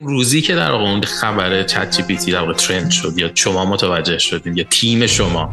[0.00, 5.06] روزی که در اون خبر ChatGPT در trend شد یا شما متوجه شدین یا تیم
[5.06, 5.50] شما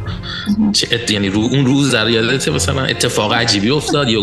[1.10, 4.22] یعنی رو اون روز در یادت مثلا اتفاق عجیبی افتاد یا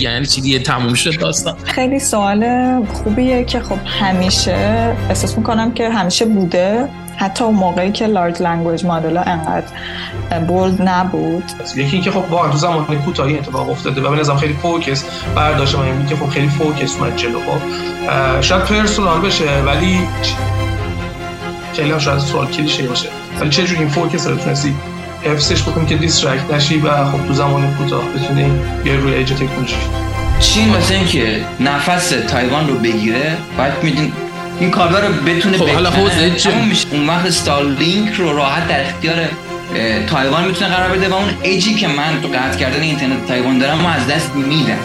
[0.00, 2.44] یعنی چی دیگه تموم شد داستان؟ خیلی سوال
[2.86, 4.52] خوبیه که خب همیشه
[5.08, 6.88] احساس می‌کنم که همیشه بوده.
[7.16, 9.66] حتی اون موقعی که large language model انقدر
[10.48, 11.44] bold نبود.
[11.76, 15.74] یکی اینکه خب واقعا تو زمان کوتاهی اتفاق افتاده و به نظرم خیلی focus برداشت
[15.74, 17.38] من اینه که خب خیلی focus اومد جلو.
[17.40, 20.00] خب شاید personal بشه ولی
[21.72, 23.08] خیلی هم شاید سوال کلیشه باشه.
[23.40, 24.74] ولی چه جوری این focus رو تونستی
[25.22, 28.50] حفظش بکنی که distract نشی و خب تو زمان کوتاه بتونی
[28.84, 29.76] یه روی ایج تکنولوژی
[30.40, 34.12] چین مثل اینکه نفس تایوان رو بگیره بعد میدین
[34.60, 36.32] این کابل رو بتونه خب حالا حوزه
[36.92, 39.28] اون وقت ستارلینک رو راحت در اختیار
[40.06, 43.78] تایوان می‌تونه قرار بده و اون ایجی که من تو قطع کردن اینترنت تایوان دارم
[43.78, 44.78] ما از دست میدم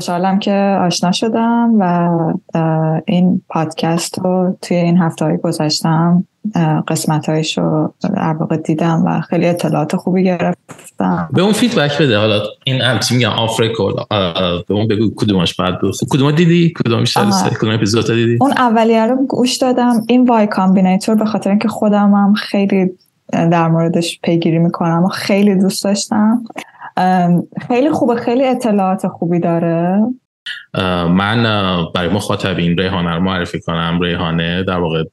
[0.00, 2.10] خوشحالم که آشنا شدم و
[3.06, 6.24] این پادکست رو توی این هفته های گذاشتم
[6.88, 11.28] قسمت هایش رو در واقع دیدم و خیلی اطلاعات خوبی گرفتم.
[11.32, 12.18] به اون feedback بده.
[12.18, 14.06] حالا این البته میگم آفریکا
[14.68, 15.74] به اون بگو کدومش بعد
[16.10, 17.04] کدوم دیدی؟ کدوم
[17.60, 20.02] کدوم اپیزود دیدی؟ اون اولیه رو گوش دادم.
[20.08, 22.90] این Y Combinator به خاطر اینکه خودم هم خیلی
[23.32, 26.44] در موردش پیگیری می‌کنم و خیلی دوست داشتم.
[27.68, 30.00] خیلی خوبه خیلی اطلاعات خوبی داره.
[31.08, 31.42] من
[31.94, 34.00] برای مخاطبین ریحانه رو معرفی کنم.
[34.00, 35.04] ریحانه در واقع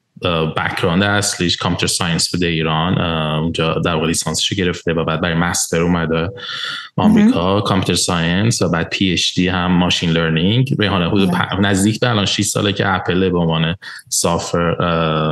[0.58, 3.02] background اصلیش computer science بوده ایران.
[3.42, 6.30] اونجا در واقع لیسانسش گرفته و بعد برای master اومده
[6.96, 12.42] آمریکا computer science و بعد PhD هم machine learning ریحانه حدود نزدیک به الان 6
[12.42, 13.76] ساله که اپل به عنوان
[14.09, 14.75] senior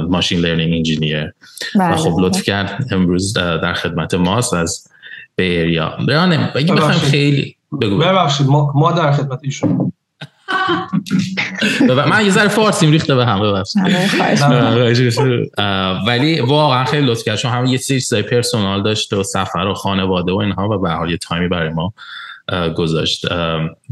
[0.10, 1.34] machine learning engineer
[1.76, 4.54] و خب لطف کرد امروز در خدمت ماست.
[4.54, 4.88] از
[5.36, 7.98] بیریا ریانه بگی بخوایم خیلی بگو.
[7.98, 9.92] ببخشید ما, ما در خدمت ایشون.
[12.10, 13.82] من یه ذره فارسیم ریخته به هم ببخشید.
[16.08, 17.38] ولی واقعا خیلی لطف کرد.
[17.38, 20.90] چون هم یه سری چیزای پرسونال داشته و سفر و خانواده و اینها و به
[20.90, 21.94] حال یه تایمی برای ما
[22.76, 23.26] گذاشت.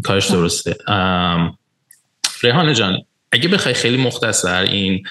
[0.04, 0.76] کارش درسته.
[2.44, 2.98] ریحانه جان
[3.32, 5.04] اگه بخوای خیلی مختصر این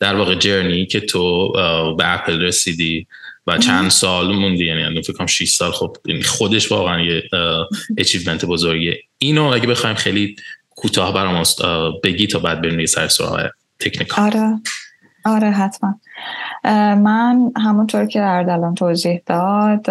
[0.00, 1.52] در واقع journey که تو
[1.98, 3.06] به اپل رسیدی
[3.48, 7.22] و چند سال موندی یعنی فکر کنم 6 سال خب یعنی خودش واقعا یه
[7.98, 8.98] achievement بزرگیه.
[9.18, 10.36] اینو اگه بخوایم خیلی
[10.70, 11.42] کوتاه برام
[12.04, 13.48] بگی تا بعد بریم سر سراغ
[13.80, 14.24] technical.
[14.24, 14.60] آره.
[15.24, 15.94] آره حتما.
[16.94, 19.86] من همونطور که اردلان توضیح داد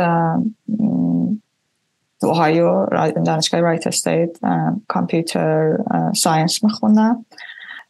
[2.22, 2.86] اوهایو
[3.26, 4.38] دانشگاه Wright State
[4.88, 5.78] کامپیوتر
[6.16, 7.26] ساینس میخوندم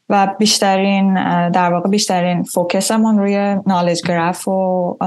[0.10, 1.14] و بیشترین
[1.50, 4.98] در واقع بیشترین فوکسمون روی نالج گراف و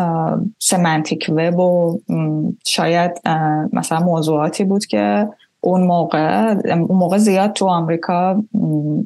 [0.58, 2.00] سمنتیک وب و
[2.66, 3.20] شاید
[3.72, 5.28] مثلا موضوعاتی بود که
[5.60, 8.42] اون موقع اون موقع زیاد تو آمریکا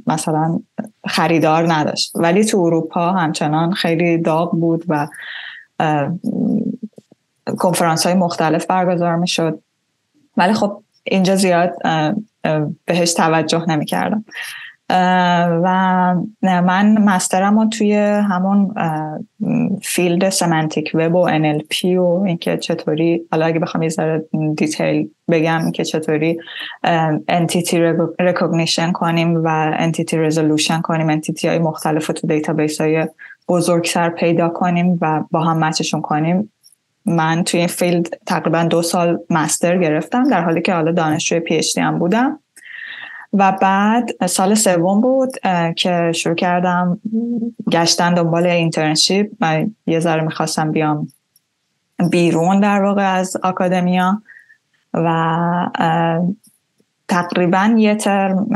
[0.06, 0.60] مثلا
[1.06, 2.12] خریدار نداشت.
[2.15, 5.09] ولی تو اروپا همچنان خیلی داغ بود و
[7.59, 9.61] کنفرانس های مختلف برگزار می شد
[10.37, 11.75] ولی خب اینجا زیاد
[12.84, 14.25] بهش توجه نمی کردم
[15.62, 18.75] و من master م رو توی همون
[19.83, 24.25] field semantic web و NLP و اینکه چطوری حالا اگه بخوام یه ذره
[24.57, 26.38] detail بگم که چطوری
[27.29, 33.06] entity recognition کنیم و entity resolution کنیم entity های مختلف تو database های
[33.49, 36.53] بزرگتر پیدا کنیم و با هم match شون کنیم.
[37.06, 41.61] من توی این field تقریبا دو سال master گرفتم در حالی که حالا دانشجوی PhD
[41.76, 42.38] هم بودم.
[43.34, 45.31] و بعد سال سوم بود
[45.77, 47.00] که شروع کردم
[47.71, 51.09] گشتن دنبال internship و یه ذره می‌خواستم بیام
[52.11, 54.23] بیرون در واقع از academia
[54.94, 55.09] و
[57.09, 58.47] تقریبا یه ترم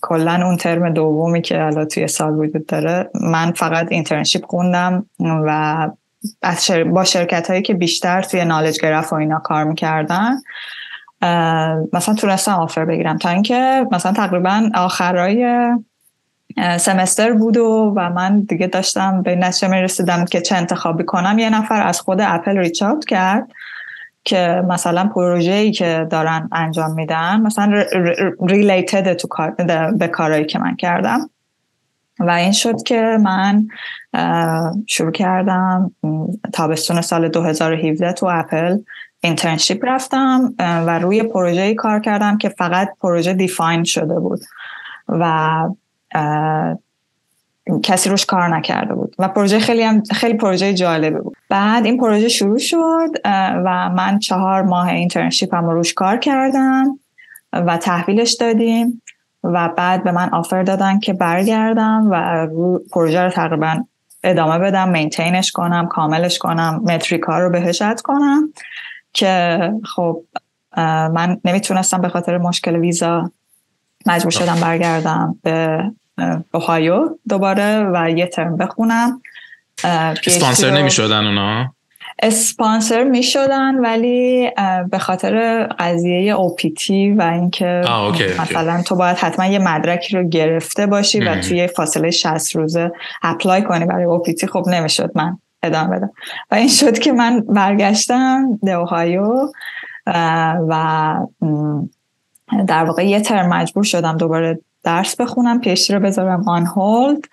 [0.00, 5.90] کلا اون ترم دومی که الان توی سال وجود داره من فقط internship خوندم و
[6.92, 10.36] با شرکت هایی که بیشتر توی نالج گرف و اینا کار می‌کردن.
[11.92, 13.18] مثلا تونستم آفر بگیرم.
[13.18, 15.68] تا اینکه مثلا تقریبا آخرای
[16.78, 21.38] سمستر بود و, و من دیگه داشتم به نتیجه می رسیدم که چه انتخابی کنم.
[21.38, 23.48] یه نفر از خود اپل ریچ کرد
[24.24, 27.84] که مثلا پروژه ای که دارن انجام میدن مثلا
[28.48, 29.28] ریلیتد تو
[29.98, 31.30] به کارهایی که من کردم.
[32.20, 33.68] و این شد که من
[34.86, 35.90] شروع کردم
[36.52, 38.78] تابستون سال 2017 تو اپل
[39.20, 44.40] internship رفتم و روی پروژه کار کردم که فقط پروژه define شده بود
[45.08, 45.62] و
[47.82, 51.36] کسی روش کار نکرده بود و پروژه خیلی هم خیلی پروژه جالبه بود.
[51.48, 53.10] بعد این پروژه شروع شد
[53.64, 56.98] و من چهار ماه internship هم روش کار کردم
[57.52, 59.02] و تحویلش دادیم
[59.44, 62.46] و بعد به من آفر دادن که برگردم و
[62.92, 63.84] پروژه رو تقریبا
[64.24, 68.52] ادامه بدم مینتینش کنم کاملش کنم متریکا رو بهش اد کنم.
[69.18, 70.22] که خب
[71.14, 73.30] من نمی‌تونستم به خاطر مشکل ویزا
[74.06, 75.84] مجبور شدم برگردم به
[76.54, 79.22] اوهایو دوباره و یه ترم بخونم.
[80.26, 81.74] اسپانسر نمی شدن اونا؟
[82.22, 84.50] اسپانسر می شدن ولی
[84.90, 87.82] به خاطر قضیه اوپیتی و اینکه
[88.38, 92.92] مثلا تو باید حتما یه مدرکی رو گرفته باشی و توی فاصله 60 روزه
[93.22, 96.10] اپلای کنی برای اوپیتی خب نمی‌شد من ادامه بدم.
[96.50, 99.48] و این شد که من برگشتم به اوهایو
[100.68, 101.14] و
[102.66, 107.24] در واقع یه ترم مجبور شدم دوباره درس بخونم پیشتی رو بذارم آن هولد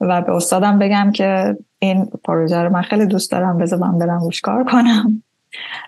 [0.00, 4.20] و به استادم بگم که این پروژه رو من خیلی دوست دارم بذار من برم
[4.20, 5.22] روش کار کنم.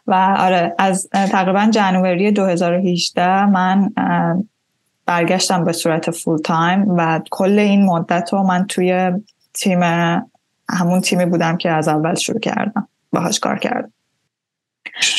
[0.06, 3.92] و آره از تقریبا January 2018 من
[5.06, 9.12] برگشتم به صورت full time و کل این مدت رو من توی
[9.54, 9.80] تیم
[10.72, 12.88] همون تیمی بودم که از اول شروع کردم.
[13.12, 13.92] باهاش کار کردم.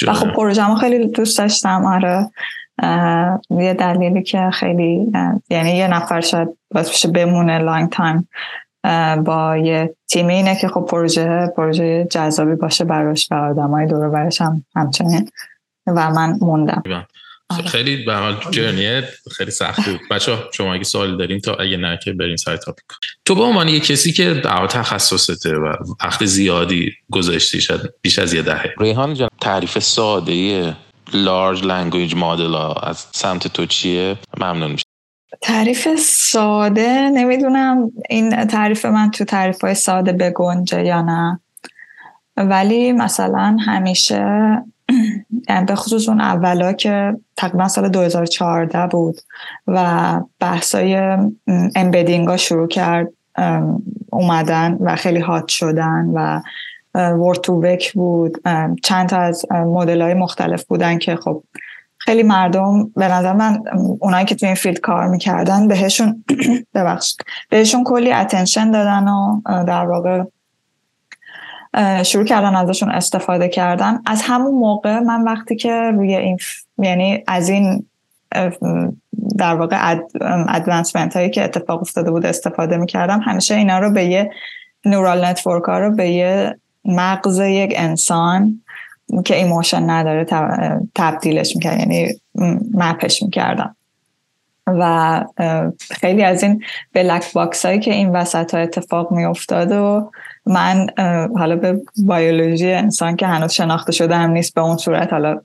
[0.08, 1.86] و خب پروژه خیلی دوست داشتم.
[1.86, 2.32] آره.
[3.50, 5.12] یه دلیلی که خیلی
[5.50, 8.28] یعنی یه نفر شاید باز بمونه long time
[9.24, 14.42] با یه تیمی اینه که خب پروژه پروژه جذابی باشه براش و آدمای دور برش
[14.42, 15.30] هم همچنین.
[15.88, 16.84] و من موندم.
[17.60, 17.68] آره.
[17.68, 20.00] خیلی به هر حال journey خیلی سخت بود.
[20.12, 22.86] بچه شما اگه سوالی دارین تا اگه نه که بریم سر topic.
[23.26, 28.34] تو به عنوان یه کسی که در تخصصته و وقت زیادی گذاشتی شد بیش از
[28.34, 28.74] یه دهه.
[28.80, 30.76] ریحان جان تعریف ساده
[31.14, 34.86] large language model از سمت تو چیه؟ ممنون میشه
[35.42, 41.40] تعریف ساده نمی‌دونم این تعریف من تو تعریف های ساده بگنجه یا نه.
[42.38, 44.26] ولی مثلا همیشه
[45.68, 49.22] به خصوص اون اولا که تقریبا سال 2014 بود
[49.68, 51.18] و بحثای
[51.76, 53.08] embedding شروع کرد
[54.12, 56.42] اومدن و خیلی hot شدن و
[56.96, 58.38] Word2Vec بود.
[58.84, 61.44] چند تا از مدل های مختلف بودن که خب
[61.98, 63.64] خیلی مردم به نظر من
[64.00, 66.24] اونایی که تو این field کار می‌کردن بهشون
[66.76, 70.24] ببخشید بهشون کلی attention دادن و در واقع
[72.04, 74.00] شروع کردن ازشون استفاده کردن.
[74.06, 76.38] از همون موقع من وقتی که روی این
[76.78, 77.86] یعنی از این
[79.38, 80.00] در واقع
[80.48, 84.32] advancement هایی که اتفاق افتاده بود استفاده می‌کردم همیشه اینا رو به یه
[84.86, 88.62] neural network ها رو به یه مغز یک انسان
[89.26, 90.26] که emotion نداره
[90.96, 92.14] تبدیلش می‌کرد یعنی
[92.74, 93.76] map ش می‌کردم.
[94.68, 95.24] و
[95.92, 100.12] خیلی از این black box هایی که این وسط ها اتفاق میافتاد و
[100.46, 100.88] من
[101.38, 105.42] حالا به بیولوژی انسان که هنوز شناخته شده هم نیست به اون صورت حالا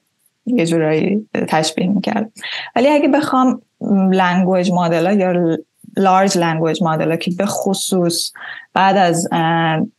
[0.47, 2.33] یه جورایی تشبیه می‌کرد.
[2.77, 3.63] ولی اگه بخوام
[4.11, 5.57] language model یا
[5.97, 8.33] large language model که به خصوص
[8.75, 9.29] بعد از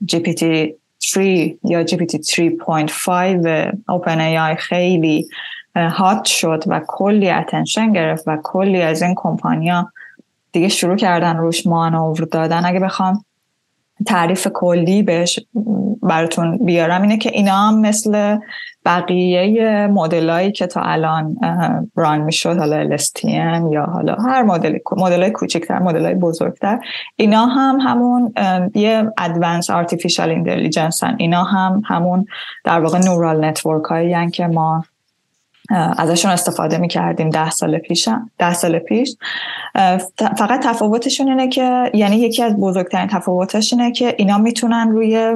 [0.06, 5.28] جی پی تی 3 یا جی پی تی 3.5 اوپن ای آی خیلی
[5.76, 9.92] hot شد و کلی attention گرفت و کلی از این کمپانیا
[10.52, 12.66] دیگه شروع کردن روش مانور دادن.
[12.66, 13.26] اگه بخوام
[14.06, 15.40] تعریف کلی بهش
[16.04, 18.38] براتون بیارم اینه که اینا هم مثل
[18.86, 21.38] بقیه مدلایی که تا الان
[21.96, 26.80] run می‌شد حالا LSTM یا حالا هر مدل مدل کوچکتر مدل های بزرگتر
[27.16, 28.34] اینا هم همون
[28.76, 32.26] یه advanced artificial intelligence اینا هم همون
[32.64, 34.84] در واقع neural network هایی که ما
[35.70, 39.16] ازشون استفاده می کردیم ده سال پیش ده سال پیش.
[40.38, 45.36] فقط تفاوتشون اینه که یعنی یکی از بزرگترین تفاوتش اینه که اینا می‌تونن روی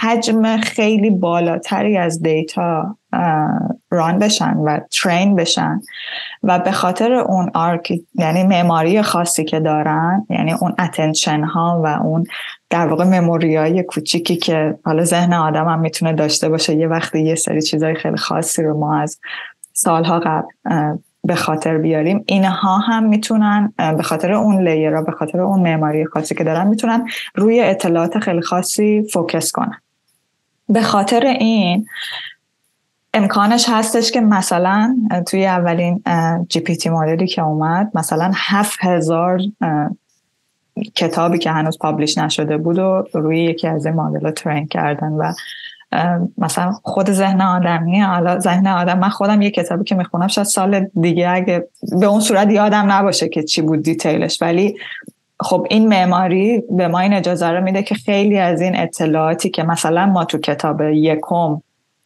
[0.00, 2.96] حجم خیلی بالاتری از data
[3.90, 5.80] run بشن و train بشن.
[6.42, 11.86] و به خاطر اون آرک یعنی معماری خاصی که دارن یعنی اون attention ها و
[11.86, 12.24] اون
[12.70, 17.20] در واقع مموری های کوچیکی که حالا ذهن آدم هم می‌تونه داشته باشه یه وقتی
[17.20, 19.18] یه سری چیزهای خیلی خاصی رو ما از
[19.72, 20.46] سالها قبل
[21.24, 26.34] به خاطر بیاریم اینها هم می‌تونن به خاطر اون لیرها به خاطر اون معماری خاصی
[26.34, 29.80] که دارن می‌تونن روی اطلاعات خیلی خاصی فوکس کنن.
[30.68, 31.86] به خاطر این
[33.14, 34.96] امکانش هستش که مثلا
[35.26, 36.02] توی اولین
[36.48, 39.40] جی پی تی مدلی که اومد مثلا هفت هزار
[40.94, 45.32] کتابی که هنوز پابلیش نشده بود و روی یکی از این مدل ترین کردن و
[46.38, 50.86] مثلا خود ذهن آدمی حالا ذهن آدم من خودم یه کتابی که می‌خونم شاید سال
[51.00, 51.68] دیگه اگه
[52.00, 54.76] به اون صورت یادم نباشه که چی بود دیتیلش ولی
[55.40, 59.62] خب این معماری به ما این اجازه رو میده که خیلی از این اطلاعاتی که
[59.62, 61.60] مثلا ما تو کتاب یکم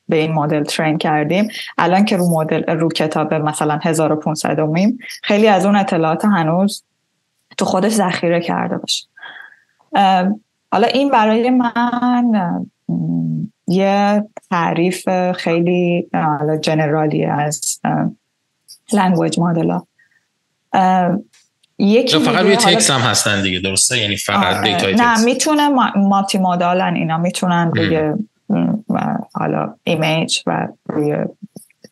[0.09, 1.49] به این مدل ترین کردیم
[1.79, 6.85] الان که رو مدل رو کتاب مثلا 1500 میم خیلی از اون اطلاعات هنوز
[7.61, 9.07] تو خودش ذخیره کرده باشه.
[10.73, 12.67] حالا این برای من
[13.69, 16.11] یه تعریف خیلی
[16.61, 17.81] general ی از
[18.93, 19.79] language model
[21.79, 26.39] یکی فقط روی تکس هم هستن دیگه درسته؟ یعنی فقط data ی نه می‌تونه multimodal
[26.39, 28.13] ن اینا می‌تونن روی
[29.35, 31.17] حالا image و روی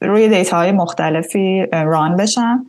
[0.01, 2.67] روی data های مختلفی run بشن.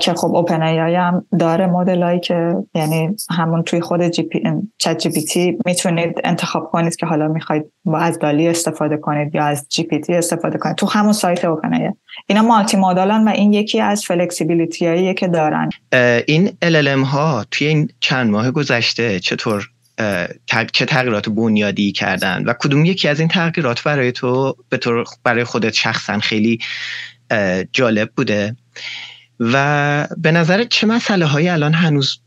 [0.00, 4.42] که خب OpenAI هم داره مدل هایی که یعنی همون توی خود جی پی
[4.78, 9.34] چت جی پی تی می‌تونید انتخاب کنید که حالا می‌خواید با از DALL-E استفاده کنید
[9.34, 10.76] یا از GPT استفاده کنید.
[10.76, 11.90] تو همون سایت OpenAI
[12.26, 15.70] اینا multimodal ن و این یکی از flexibility هایی که دارن.
[16.26, 19.68] این LLM ها توی این چند ماه گذشته چطور
[20.72, 25.44] چه تغییرات بنیادی کردن و کدوم یکی از این تغییرات برای تو به طور برای
[25.44, 26.58] خودت شخصا خیلی
[27.72, 28.56] جالب بوده؟
[29.40, 32.20] و به نظر چه مسئله هایی الان هنوز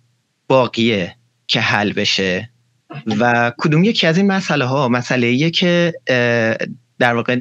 [0.48, 1.16] باقیه
[1.48, 2.50] که حل بشه؟
[3.20, 5.94] و کدوم یکی از این مسئله ها مسئله ایه که
[7.00, 7.40] در واقع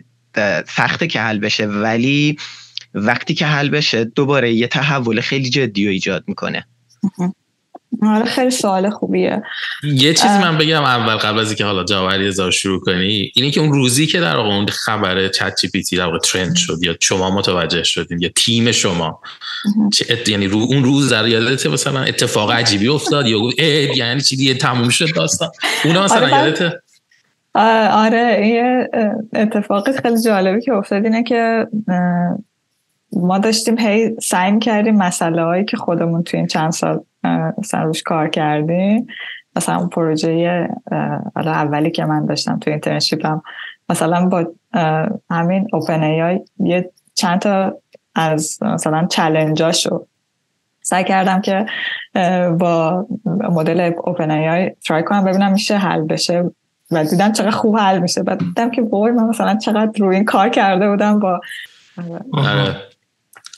[0.66, 2.38] سخته که حل بشه ولی
[2.94, 6.66] وقتی که حل بشه دوباره یه تحول خیلی جدی رو ایجاد می‌کنه.
[8.02, 9.42] آره خیلی سوال خوبیه.
[9.82, 13.60] یه چیزی من بگم اول قبل از اینکه حالا جاوری ازار شروع کنی اینی که
[13.60, 16.96] اون روزی که در اون خبر چت جی پی تی در واقع ترند شد یا
[17.00, 19.20] شما متوجه شدین یا تیم شما
[20.26, 23.38] یعنی رو اون روز در یادت مثلا اتفاق عجیبی افتاد یا
[23.96, 25.50] یعنی چی دیگه تموم شد داستان؟
[25.84, 26.72] اونا مثلا آره یادت
[27.90, 28.88] آره یه
[29.34, 31.66] اتفاقی خیلی جالبی که افتاد اینه که
[33.12, 37.00] ما داشتیم هی سعی کردیم مسئله هایی که خودمون تو این چند سال
[37.58, 39.06] مثلا کار کردیم
[39.56, 40.68] مثلا اون پروژه
[41.36, 43.42] اولی که من داشتم تو اینترنشیپم
[43.88, 44.46] مثلا با
[45.30, 47.76] همین اوپن ای یه چند تا
[48.14, 50.06] از مثلا چلنجاشو
[50.82, 51.66] سعی کردم که
[52.58, 56.50] با مدل اوپن ای ترای کنم ببینم میشه حل بشه
[56.90, 58.22] و دیدم چقدر خوب حل میشه.
[58.22, 61.40] بعد دیدم که وای من مثلا چقدر روی این کار کرده بودم با
[62.32, 62.76] آره.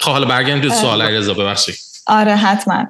[0.00, 1.75] خب حالا برگردیم تو سوال علیرضا ببخشید.
[2.07, 2.87] آره حتما.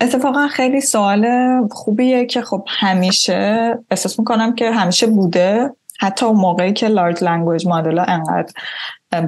[0.00, 1.26] اتفاقا خیلی سوال
[1.70, 5.70] خوبیه که خب همیشه احساس می‌کنم که همیشه بوده.
[6.00, 8.52] حتی اون موقعی که large language model انقدر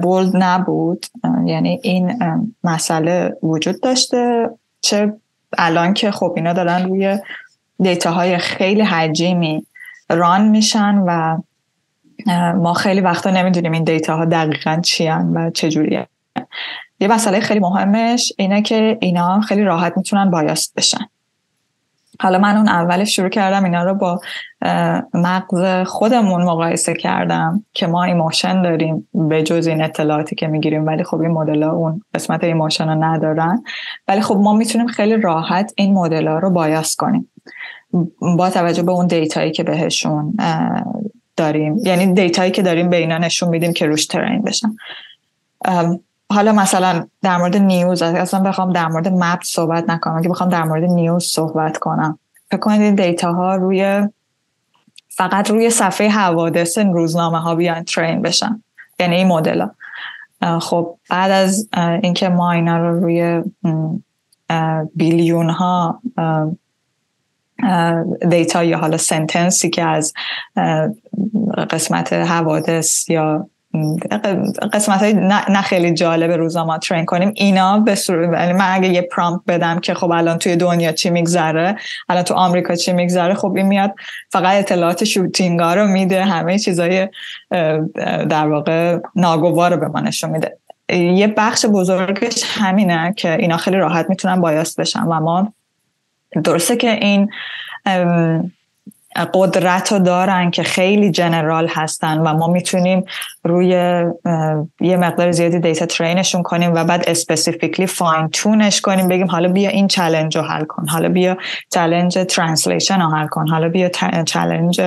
[0.01, 1.05] bold نبود.
[1.45, 2.19] یعنی این
[2.63, 4.49] مسئله وجود داشته.
[4.81, 5.13] چه
[5.57, 7.17] الان که خب اینا دارن روی
[7.79, 9.65] data های خیلی حجیمی
[10.09, 11.37] run میشن و
[12.55, 16.07] ما خیلی وقتا نمی‌دونیم این data ها دقیقا چی و چجوریه.
[16.99, 21.05] یه مسئله خیلی مهمش اینه که اینا خیلی راحت می‌تونن biased بشن.
[22.21, 24.19] حالا من اون اولش شروع کردم اینا رو با
[25.13, 31.03] مغز خودمون مقایسه کردم که ما emotion داریم به جز این اطلاعاتی که می‌گیریم ولی
[31.03, 33.63] خب این مدل اون قسمت emotion رو ندارن.
[34.07, 37.31] ولی خب ما می‌تونیم خیلی راحت این مدل ها رو bias کنیم.
[38.37, 40.33] با توجه به اون data یی که بهشون
[41.37, 41.77] داریم.
[41.77, 44.75] یعنی data یی که داریم به اینا نشون میدیم که روش train بشن.
[46.31, 50.17] حالا مثلا در مورد news اصلا بخوام در مورد map صحبت نکنم.
[50.17, 52.19] اگه بخوام در مورد news صحبت کنم.
[52.51, 54.07] فکر کنید این دیتا ها روی
[55.09, 58.63] فقط روی صفحه حوادث روزنامه ها بیان ترین بشن.
[58.99, 59.61] یعنی این مدل
[60.41, 61.69] ها خب بعد از
[62.03, 63.43] اینکه ما اینا رو روی
[64.95, 66.01] بیلیون ها
[68.29, 70.13] دیتا یا حالا سنتنسی که از
[71.69, 73.49] قسمت حوادث یا
[74.73, 77.31] قسمت های نه خیلی جالب ما ترین کنیم.
[77.35, 81.09] اینا به صورت یعنی من اگه یه پرامپ بدم که خب الان توی دنیا چی
[81.09, 81.75] میگذره
[82.09, 83.95] الان تو آمریکا چی میگذره خب این میاد
[84.29, 87.07] فقط اطلاعات shooting ها رو میده همه چیزای
[88.29, 90.57] در واقع ناگوار رو به ما نشون میده.
[90.89, 95.53] یه بخش بزرگش همینه که اینا خیلی راحت می‌تونن biased بشن و ما
[96.43, 97.29] درسته که این
[99.33, 103.05] قدرت رو دارن که خیلی general هستن و ما می‌تونیم
[103.43, 103.67] روی
[104.81, 109.49] یه مقدار زیادی data train شون کنیم و بعد specifically fine-tune ش کنیم بگیم حالا
[109.49, 111.37] بیا این challenge رو حل کن حالا بیا
[111.71, 113.89] challenge translation رو حل کن حالا بیا
[114.25, 114.81] challenge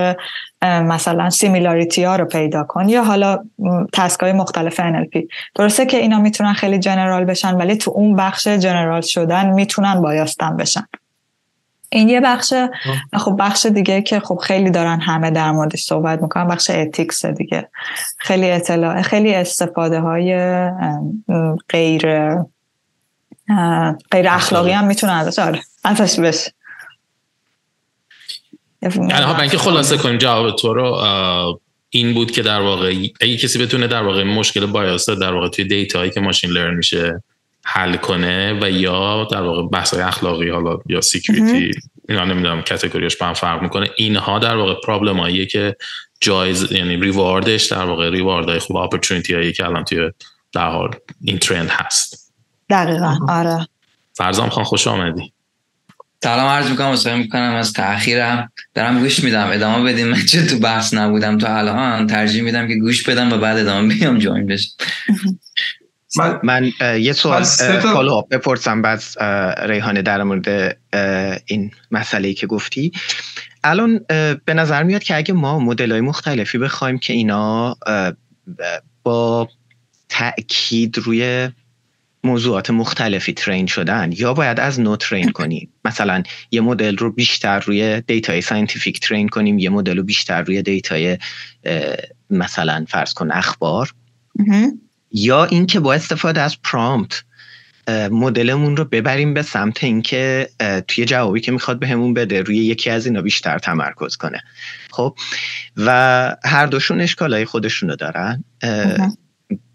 [0.63, 3.39] مثلا similarity ها رو پیدا کن یا حالا
[3.93, 5.19] task های مختلف NLP
[5.55, 10.57] درسته که اینا می‌تونن خیلی general بشن ولی تو اون بخش general شدن می‌تونن biased
[10.57, 10.87] بشن.
[11.93, 12.53] این یه بخش
[13.13, 17.69] خب بخش دیگه که خب خیلی دارن همه در موردش صحبت می‌کنن بخش ethics دیگه.
[18.17, 20.35] خیلی اطلاع خیلی استفاده های
[21.69, 22.01] غیر
[24.11, 25.39] غیر اخلاقی هم می‌تونه ازش.
[25.39, 25.61] آره.
[25.83, 26.53] ازش بشه.
[28.81, 31.01] یعنی ها اینکه خلاصه کنیم جواب تو رو
[31.89, 32.87] این بود که در واقع
[33.21, 36.75] اگه کسی بتونه در واقع مشکل bias در واقع توی data هایی که machine learn
[36.75, 37.23] میشه
[37.65, 41.71] حل کنه و یا در واقع بحث اخلاقی حالا یا security
[42.09, 43.89] اینا نمی‌دونم category ش با هم فرق می‌کنه.
[43.97, 45.75] اینها در واقع problem هاییه که
[46.21, 50.11] جایز یعنی reward ش در واقع reward های خوب opportunity هایی که الان توی
[50.53, 50.89] در حال
[51.21, 52.33] این trend هست.
[52.69, 53.67] دقیقا آره.
[54.13, 55.33] فرزام خان خوش آمدی.
[56.23, 59.49] سلام عرض می‌کنم عذرخواهی می‌کنم از تاخیرم دارم گوش میدم.
[59.51, 60.07] ادامه بدیم.
[60.07, 63.95] من چه تو بحث نبودم تا الان ترجیح میدم که گوش بدم و بعد ادامه
[63.95, 64.69] بیام join بشم.
[66.17, 69.03] من, من یه سوال follow up بپرسم بعد
[69.69, 70.77] ریحانه در مورد
[71.45, 72.91] این مسئله که گفتی.
[73.63, 73.99] الان
[74.45, 77.77] به نظر میاد که اگه ما مدل های مختلفی بخوایم که اینا
[79.03, 79.49] با
[80.09, 81.49] تاکید روی
[82.23, 85.73] موضوعات مختلفی train شدن یا باید از نو train کنیم.
[85.85, 90.41] مثلا یه مدل رو بیشتر روی data ی scientific train کنیم یه مدل رو بیشتر
[90.41, 91.17] روی data ی
[92.29, 93.93] مثلا فرض کن اخبار.
[95.13, 97.23] یا اینکه با استفاده از prompt
[98.11, 100.49] مدلمون رو ببریم به سمت اینکه
[100.87, 104.43] توی جوابی که می‌خواد بهمون به بده روی یکی از اینا بیشتر تمرکز کنه.
[104.91, 105.17] خب؟
[105.77, 108.43] و هر دوشون اشکالای خودشون رو دارن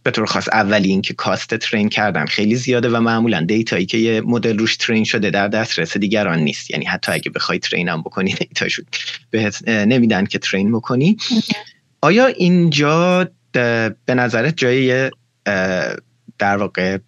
[0.03, 4.21] به طور خاص اولی اینکه کاست ترین کردن خیلی زیاده و معمولا دیتایی که یه
[4.21, 6.71] مدل روش ترین شده در دسترس دیگران نیست.
[6.71, 8.83] یعنی حتی اگه بخوای ترین هم بکنی دیتاشو
[9.31, 11.17] بهت نمیدن که ترین بکنی.
[12.01, 15.11] آیا اینجا به نظرت جای
[16.39, 16.99] در واقع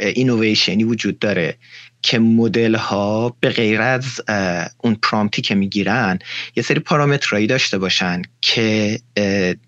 [0.00, 1.56] اینویشنی وجود داره
[2.02, 4.20] که مدل ها به غیر از
[4.78, 6.18] اون پرامپتی که می‌گیرن
[6.56, 8.98] یه سری پارامترهایی داشته باشن که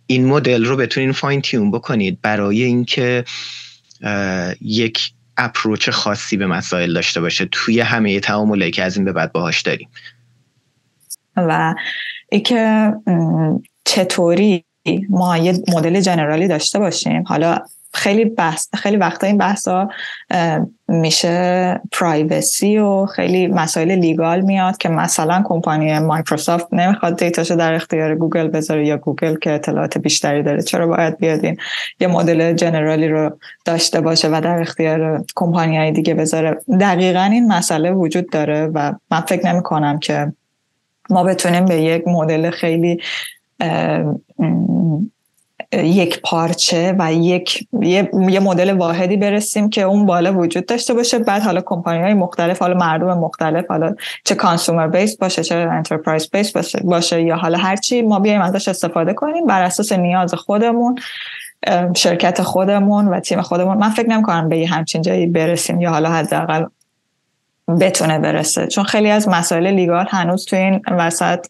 [0.07, 3.25] این مدل رو بتونین فاین تیون بکنید برای اینکه
[4.61, 9.33] یک اپروچ خاصی به مسائل داشته باشه توی همه تعاملی که از این به بعد
[9.33, 9.89] باهاش داریم.
[11.37, 11.75] و
[12.33, 12.93] ای که
[13.85, 14.65] چطوری
[15.09, 17.25] ما یه مدل جنرالی داشته باشیم.
[17.27, 17.59] حالا
[17.95, 19.89] خیلی بحث خیلی وقتا این بحثا
[20.89, 27.75] میشه privacy و خیلی مسائل legal میاد که مثلا کمپانی مایکروسافت نمی‌خواد data شو در
[27.75, 30.63] اختیار گوگل بذاره یا گوگل که اطلاعات بیشتری داره.
[30.63, 31.57] چرا باید بیاد این
[32.01, 37.23] یه مدل general ی رو داشته باشه و در اختیار کمپانی های دیگه بذاره؟ دقیقا
[37.23, 40.33] این مسئله وجود داره و من فکر نمی کنم که
[41.11, 43.01] ما بتونیم به یک مدل خیلی
[45.73, 51.19] یک پارچه و یک یه, مدل واحدی برسیم که اون بالا وجود داشته باشه.
[51.19, 53.95] بعد حالا کمپانی های مختلف حالا مردم مختلف حالا
[54.25, 58.69] چه consumer base باشه چه enterprise base باشه, باشه یا حالا هرچی ما بیایم ازش
[58.69, 59.47] استفاده کنیم.
[59.47, 60.99] بر اساس نیاز خودمون
[61.97, 63.79] شرکت خودمون و تیم خودمون.
[63.79, 66.65] من فکر نمی کنم به یه همچین جایی برسیم یا حالا حداقل
[67.81, 68.67] بتونه برسه.
[68.67, 71.47] چون خیلی از مسائل legal هنوز تو این وسط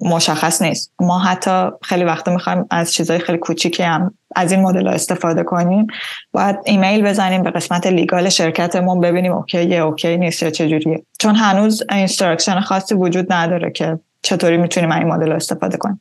[0.00, 0.92] مشخص نیست.
[1.00, 5.86] ما حتی خیلی وقت می‌خوایم از چیزهای خیلی کوچیکی هم از این مدل استفاده کنیم.
[6.32, 11.34] باید ایمیل بزنیم به قسمت legal شرکتمون ببینیم okay یه okay نیست یا چجوریه چون
[11.34, 16.00] هنوز instruction خاصی وجود نداره که چطوری می‌تونیم این مدل استفاده کنیم.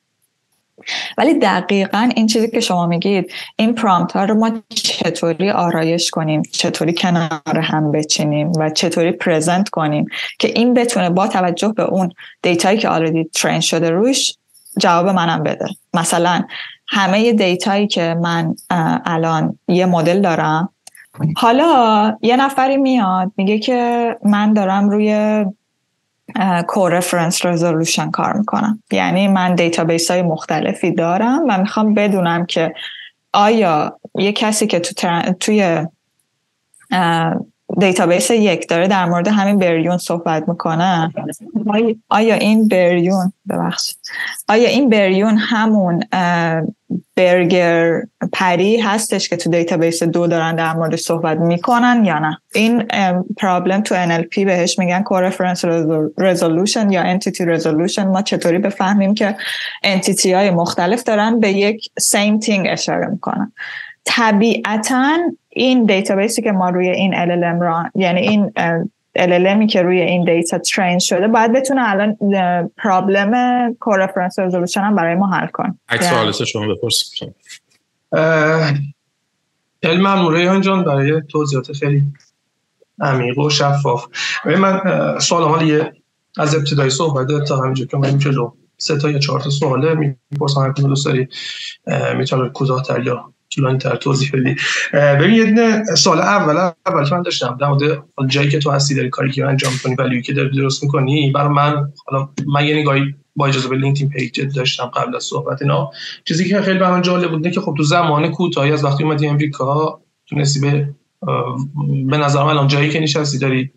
[1.17, 6.41] ولی دقیقا این چیزی که شما میگید این prompt ها رو ما چطوری آرایش کنیم
[6.51, 10.05] چطوری کنار هم بچینیم و چطوری present کنیم
[10.39, 12.11] که این بتونه با توجه به اون
[12.41, 14.33] data یی که already train شده روش
[14.79, 15.65] جواب منم بده.
[15.93, 16.43] مثلا
[16.87, 18.55] همه data یی که من
[19.05, 20.69] الان یه مدل دارم
[21.37, 25.45] حالا یه نفری میاد میگه که من دارم روی
[26.67, 28.83] coreference resolution کار می‌کنم.
[28.91, 32.73] یعنی من database های مختلفی دارم و می‌خوام بدونم که
[33.33, 35.87] آیا یه کسی که تو توی
[37.79, 41.13] database یک داره در مورد همین بریون صحبت می‌کنه.
[42.09, 43.97] آیا این بریون ببخشید.
[44.49, 46.03] آیا این بریون همون
[47.15, 48.01] برگر
[48.33, 52.83] پری هستش که تو database دو دارن در مورد صحبت می‌کنن یا نه؟ این
[53.37, 55.65] problem تو NLP بهش میگن coreference
[56.17, 59.35] resolution یا entity resolution ما چطوری بفهمیم که
[59.83, 63.51] entity های مختلف دارن به یک same thing اشاره می‌کنن.
[64.05, 65.17] طبیعتا
[65.49, 68.51] این database ی که ما روی این LLM را یعنی این
[69.17, 72.17] LLMی که روی این data train شده باید بتونه الان
[72.77, 77.35] problem coreference resolution هم برای ما حل کن اکس یعنی شما بپرسیم
[79.83, 82.03] خیلی ممنون جان برای توضیحات خیلی
[83.01, 84.05] عمیق و شفاف.
[84.45, 84.81] من
[85.19, 85.91] سوال حالا
[86.37, 88.51] از ابتدای صحبت تا همینجا که من جلو.
[88.77, 89.93] سه تا یا چهار تا سواله
[90.31, 91.27] می‌پرسم هر جور دوست داری
[92.17, 94.55] می‌تونه کوتاه‌تر یا طولانی تر توضیح بدی.
[94.93, 99.31] ببین یه سوال اول اول من داشتم در مورد جایی که تو هستی داری کاری
[99.31, 103.47] که انجام کنی ولی که داری درست می‌کنی برای من حالا من یه نگاهی با
[103.47, 105.89] اجازه به لینکدین page داشتم قبل از صحبت اینا.
[106.25, 110.01] چیزی که خیلی برام جالب بود که خب تو زمان کوتاهی از وقتی اومدی امریکا
[110.29, 110.89] تونستی به
[112.09, 113.71] به نظرم الان جایی که نشستی داری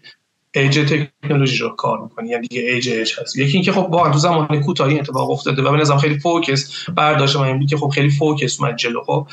[0.54, 2.28] edge technology رو کار می‌کنی.
[2.28, 3.36] یعنی دیگه ایج ایج هست.
[3.36, 7.36] یکی اینکه خب واقعا تو زمان کوتاهی اتفاق افتاده و به نظرم خیلی focus برداشت
[7.36, 9.02] من این که خب خیلی focus اومد جلو.
[9.04, 9.26] خب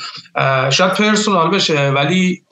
[0.70, 2.42] شاید personal بشه ولی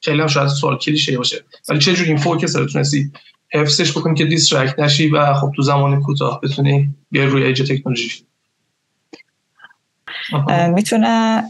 [0.00, 1.44] خیلی هم شاید سوال کلیشه باشه.
[1.68, 3.10] ولی چه جوری این focus رو تونستی
[3.54, 8.10] حفظش بکنی که distract نشی و خب تو زمان کوتاه بتونی بیای روی ایج تکنولوژی
[10.74, 11.44] می‌تونه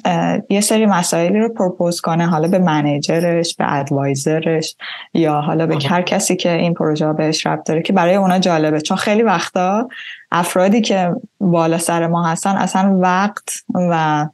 [0.50, 4.76] یه سری مسائلی رو propose کنه حالا به manager ش به advisor ش
[5.14, 8.80] یا حالا به هر کسی که این پروژه بهش ربط داره که برای اونا جالبه.
[8.80, 9.88] چون خیلی وقتا
[10.32, 14.26] افرادی که بالا سر ما هستن اصلا وقت و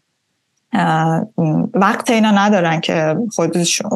[1.75, 3.17] وقت اینا ندارن که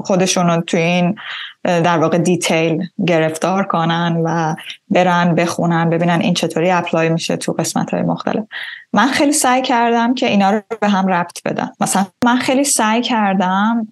[0.05, 1.15] خودشون رو توی این
[1.65, 4.55] در واقع detail گرفتار کنن و
[4.91, 8.45] برن بخونن ببینن این چطوری apply میشه تو قسمت های مختلف.
[8.93, 11.73] من خیلی سعی کردم که اینا رو به هم ربط بدم.
[11.81, 13.87] مثلا من خیلی سعی کردم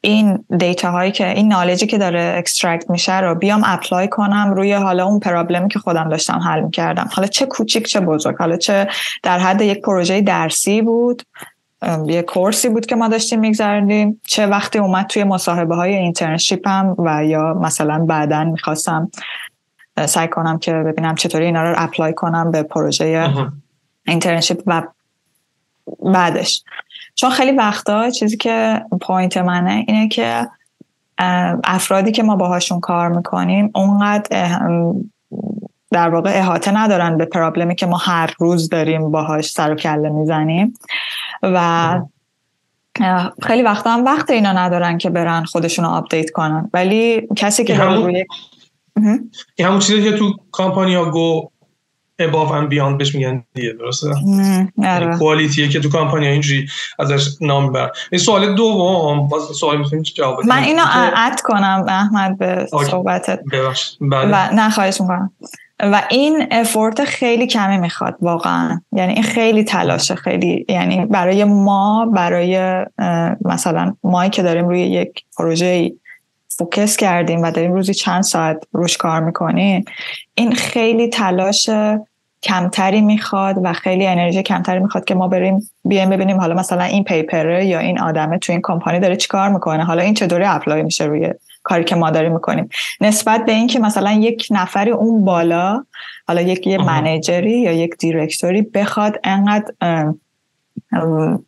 [0.00, 4.52] این data هایی که این knowledge ی که داره extract میشه رو بیام apply کنم
[4.56, 7.08] روی حالا اون problem ی که خودم داشتم حل می‌کردم.
[7.12, 8.36] حالا چه کوچیک چه بزرگ.
[8.38, 8.88] حالا چه
[9.22, 11.22] در حد یک پروژه درسی بود.
[12.06, 16.68] یه course ی بود که ما داشتیم میگذروندیم چه وقتی اومد توی مصاحبه های internship
[16.68, 19.10] م و یا مثلا بعدا می‌خواستم
[20.06, 23.30] سعی کنم که ببینم چطوری اینا رو apply کنم به پروژه
[24.06, 24.82] internship و
[26.14, 26.64] بعدش.
[27.14, 30.48] چون خیلی وقتا چیزی که point منه اینه که
[31.64, 34.58] افرادی که ما باهاشون کار می‌کنیم اونقدر
[35.90, 40.08] در واقع احاطه ندارن به پرابلمی که ما هر روز داریم باهاش سر و کله
[40.08, 40.74] می‌زنیم.
[41.42, 42.00] و
[43.42, 46.70] خیلی وقتا هم وقت اینا ندارن که برن خودشون رو آپدیت کنن.
[46.74, 48.06] ولی کسی که همون...
[48.06, 48.24] روی
[49.56, 51.48] این همون چیزی که تو کامپانیا گو
[52.18, 54.14] اباف اند بیاند بهش میگن دیگه درسته؟
[55.18, 57.90] کوالیتیه که تو کامپانیا اینجوری ازش نام بر.
[58.12, 60.82] این سوال دوم باز سوال می‌تونید جواب من اینو
[61.16, 63.40] add کنم احمد به صحبتت.
[64.00, 64.28] بله.
[64.32, 65.30] و نه خواهش می‌کنم.
[65.82, 68.80] و این effort خیلی کمی می‌خواد واقعا.
[68.92, 72.84] یعنی این خیلی تلاشه خیلی یعنی برای ما برای
[73.44, 75.92] مثلا مایی که داریم روی یک پروژه
[76.58, 79.84] focus کردیم و داریم روزی چند ساعت روش کار می‌کنیم
[80.34, 81.70] این خیلی تلاش
[82.42, 87.04] کمتری می‌خواد و خیلی انرژی کمتری می‌خواد که ما بریم بیایم ببینیم حالا مثلا این
[87.04, 89.84] paper ه یا این آدمه تو این کمپانی داره چیکار می‌کنه.
[89.84, 91.30] حالا این چطوری apply میشه روی
[91.62, 92.68] کاری که ما داریم می‌کنیم.
[93.00, 95.84] نسبت به اینکه مثلا یک نفری اون بالا
[96.28, 99.72] حالا یک یه manager ی یا یک director ی بخواد انقدر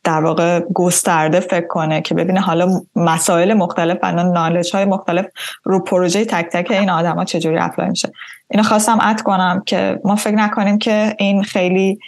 [0.05, 5.27] در واقع گسترده فکر کنه که ببینه حالا مسائل مختلف و knowledge های مختلف
[5.64, 8.12] رو پروژه تک تک این آدما چجوری apply میشه.
[8.50, 11.98] اینو خواستم add کنم که ما فکر نکنیم که این خیلی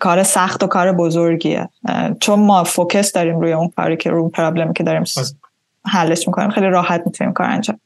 [0.00, 1.68] کار سخت و کار بزرگیه.
[2.20, 5.04] چون ما focus داریم روی اون کاری که رو problem ی که داریم
[5.88, 7.80] حلش می‌کنیم خیلی راحت می‌تونیم کار انجام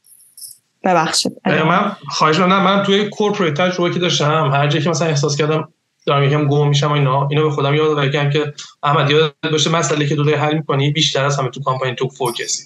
[0.83, 1.31] ببخشید.
[1.45, 5.67] من خواهش نه من توی corporate تجربه که داشتم هر جایی که مثلا احساس کردم
[6.05, 10.07] دارم یکم گم میشم اینا اینو به خودم یاد میگم که احمد یاد باشه مسئله
[10.07, 12.63] که داری حل می‌کنی بیشتر از همه تو کامپانی تو focus ی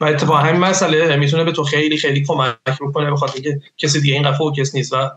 [0.00, 4.14] و اتفاقا همین مسئله می‌تونه به تو خیلی خیلی کمک بکنه بخاطر اینکه کسی دیگه
[4.14, 5.10] اینقدر focus نیست و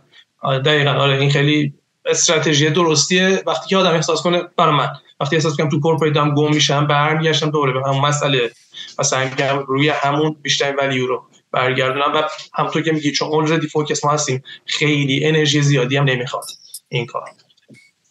[0.66, 1.74] دقیقا آره این خیلی
[2.06, 3.44] استراتژی درستیه.
[3.48, 4.90] وقتی که آدم احساس کنه برای من
[5.20, 8.52] وقتی احساس کنم تو corporate هم گم میشم برمیگشتم دوباره به همون مسئله
[9.00, 9.30] و سعی
[9.68, 12.22] روی همون بیشتر value رو برگردونم و
[12.54, 16.46] همونطور که میگی چون already focus ما هستیم خیلی انرژی زیادی هم نمی‌خواد
[16.90, 17.30] این کار.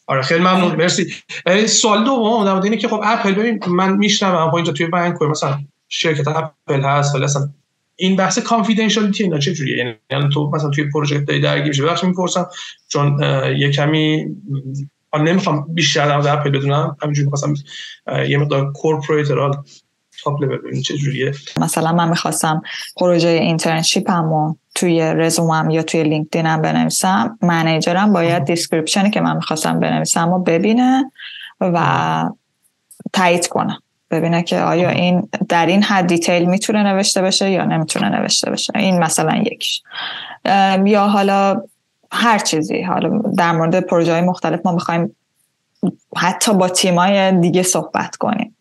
[0.07, 1.14] آره خیلی ممنون مرسی.
[1.66, 6.29] سوال دوم در اینه که خب اپل ببین من میشنوم اینجا توی بنک مثلا شرکت
[6.29, 7.49] اپل هست ولی اصلا
[7.97, 12.09] این بحث confidentiality اینا چه جوریه یعنی تو مثلا توی پروژه داری درگیر میشه ببخشید
[12.09, 12.49] می‌پرسم
[12.88, 13.23] چون
[13.59, 14.27] یه کمی
[15.14, 17.55] نمی‌خوام بیشتر در اپل بدونم همینجوری می‌خواستم
[18.29, 19.31] یه مقدار corporate
[20.25, 21.33] top level چه جوریه.
[21.61, 22.62] مثلا من می‌خواستم
[22.96, 27.38] پروژه internship مو توی رزومه‌م یا توی لینکدینم بنویسم.
[27.42, 31.12] منیجرم باید description ی که من می‌خواستم بنویسم و ببینه
[31.61, 32.29] و
[33.12, 33.79] تایید کنه.
[34.11, 38.72] ببینه که آیا این در این حد detail می‌تونه نوشته بشه یا نمی‌تونه نوشته بشه.
[38.77, 39.83] این مثلا یکیش.
[40.85, 41.62] یا حالا
[42.12, 42.83] هر چیزی.
[42.83, 45.16] حالا در مورد پروژه های مختلف ما می‌خوایم
[46.16, 48.57] حتی با تیمای دیگه صحبت کنیم.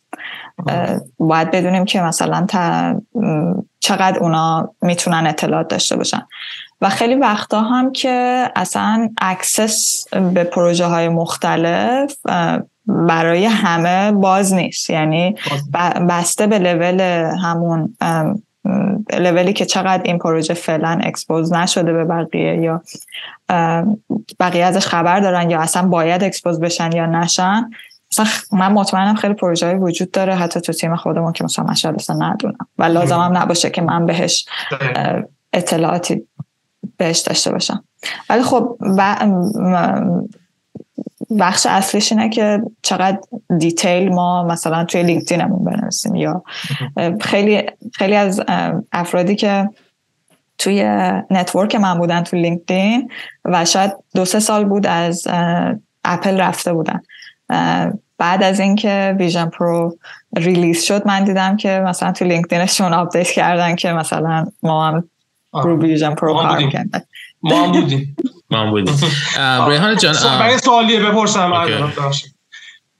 [1.20, 2.46] باید بدونیم که مثلا
[3.80, 6.22] چقدر اونا می‌تونن اطلاعات داشته باشن.
[6.82, 12.16] و خیلی وقتا هم که اصلا access به پروژه های مختلف
[12.86, 14.90] برای همه باز نیست.
[14.90, 15.36] یعنی
[16.10, 17.02] بسته به لول
[17.44, 17.96] همون
[19.14, 22.82] لولی که چقدر این پروژه فعلا expose نشده به بقیه یا
[24.40, 27.70] بقیه ازش خبر دارن یا اصلا باید expose بشن یا نشن.
[28.12, 30.36] مثلا من مطمئنم خیلی پروژه وجود داره.
[30.36, 32.68] حتی تو تیم خودمون که مثلا من اصلا ندونم.
[32.78, 34.46] و لازم هم نباشه که من بهش
[35.54, 36.28] اطلاعاتی
[36.98, 37.84] بهش داشته باشم.
[38.30, 38.78] ولی خب
[41.40, 43.20] بخش اصلیش اینه که چقدر
[43.58, 46.44] detail ما مثلا توی لینکدینمون بنویسیم یا
[47.22, 48.42] خیلی خیلی از
[48.92, 49.70] افرادی که
[50.58, 50.84] توی
[51.30, 53.12] network من بودن تو لینکدین
[53.46, 55.28] و شاید دو سه سال بود از
[56.06, 57.02] اپل رفته بودن.
[58.18, 59.98] بعد از اینکه Vision Pro
[60.38, 65.04] release شد من دیدم که مثلا تو لینکدینشون update کردن که مثلا ما هم
[65.54, 66.70] رو Vision Pro کار
[67.44, 68.16] ما هم بودیم.
[68.52, 68.96] ما هم بودیم.
[69.68, 71.54] ریحان جان برای سوالیه بپرسم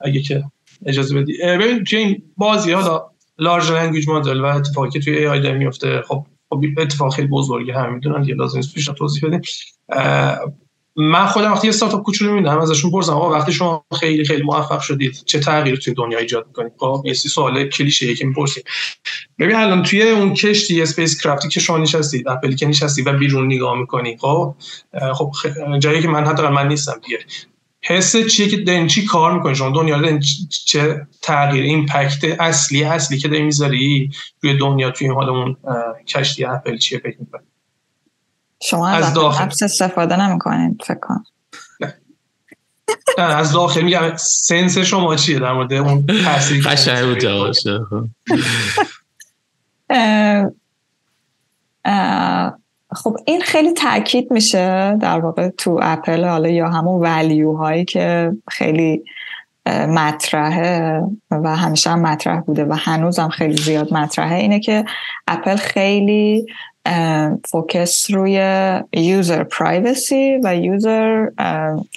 [0.02, 0.44] اگه که
[0.86, 1.38] اجازه بدی.
[1.44, 6.02] ببین توی این بازی ها large language model و اتفاقی که توی AI داره میفته
[6.08, 9.42] خب خب اتفاق خیلی بزرگی هم می‌دونن یه لازم نیست توضیح بدیم.
[10.96, 14.80] من خودم وقتی یه استارتاپ کوچولو می‌بینم ازشون پرسم آقا وقتی شما خیلی خیلی موفق
[14.80, 18.64] شدید چه تغییری توی دنیا ایجاد می‌کنید؟ خب یه سوال کلیشه که می‌پرسیم.
[19.40, 23.46] ببین الان توی اون کشتی spacecraft ی که شما نشستید اپلی که نشستی و بیرون
[23.46, 24.56] نگاه می‌کنی خب
[25.14, 25.32] خب
[25.80, 27.20] جایی که من حتی من نیستم دیگه.
[27.84, 30.20] حس چیه که دارین چی کار می‌کنی شما دنیا رو
[30.66, 34.10] چه تغییر ایمپکت اصلی اصلی که داری می‌ذاری
[34.42, 35.58] روی دنیا توی حالمون
[36.08, 37.42] کشتی اپل چیه فکر می‌کنی
[38.62, 39.46] شما از داخل.
[39.46, 41.24] استفاده نمی‌کنید فکر کنم
[43.18, 47.80] از داخل میگم سنس شما چیه در مورد اون تاثیری قشنگ بود جوابشه
[52.96, 53.18] خب.
[53.26, 59.04] این خیلی تاکید میشه در واقع تو اپل حالا یا همون value هایی که خیلی
[59.68, 64.86] مطرحه و همیشه هم مطرح بوده و هنوزم خیلی زیاد مطرحه اینه که
[65.28, 66.46] اپل خیلی
[67.50, 68.38] focus روی
[68.94, 71.28] user privacy و user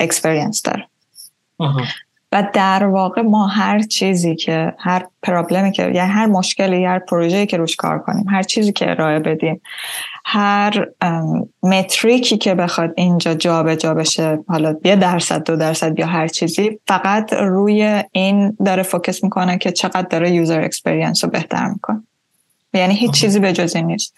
[0.01, 0.87] experience داره.
[2.33, 6.99] و در واقع ما هر چیزی که هر problem ی که یا هر مشکلی هر
[6.99, 9.61] پروژه‌ای که روش کار کنیم هر چیزی که ارائه بدیم
[10.25, 10.89] هر
[11.63, 16.29] metric ی که بخواد اینجا جابجا جا بشه حالا یه درصد دو درصد یا هر
[16.29, 22.03] چیزی فقط روی این داره focus می‌کنه که چقدر داره user experience رو بهتر می‌کنه.
[22.79, 24.15] یعنی هیچ چیزی به جز این نیست.